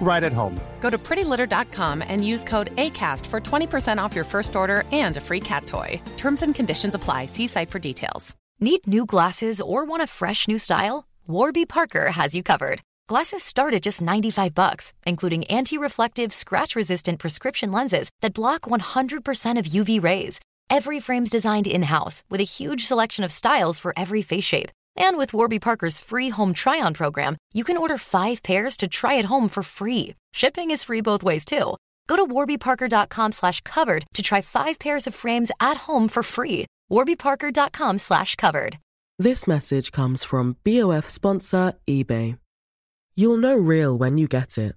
[0.00, 0.60] right at home.
[0.80, 5.20] Go to prettylitter.com and use code ACAST for 20% off your first order and a
[5.20, 6.00] free cat toy.
[6.16, 7.26] Terms and conditions apply.
[7.26, 8.36] See site for details.
[8.60, 11.06] Need new glasses or want a fresh new style?
[11.26, 12.80] Warby Parker has you covered.
[13.08, 19.66] Glasses start at just 95 bucks, including anti-reflective, scratch-resistant prescription lenses that block 100% of
[19.66, 20.40] UV rays.
[20.70, 24.70] Every frame's designed in-house with a huge selection of styles for every face shape.
[24.96, 29.18] And with Warby Parker's free home try-on program, you can order five pairs to try
[29.18, 30.14] at home for free.
[30.32, 31.76] Shipping is free both ways too.
[32.06, 36.66] Go to warbyparker.com slash covered to try five pairs of frames at home for free.
[36.90, 38.78] warbyparker.com slash covered.
[39.18, 42.38] This message comes from BOF sponsor eBay.
[43.14, 44.74] You'll know real when you get it.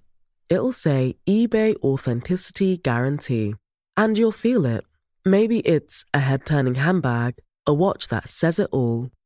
[0.48, 3.54] It'll say eBay Authenticity Guarantee.
[3.96, 4.84] And you'll feel it.
[5.26, 7.34] Maybe it's a head turning handbag,
[7.66, 9.10] a watch that says it all,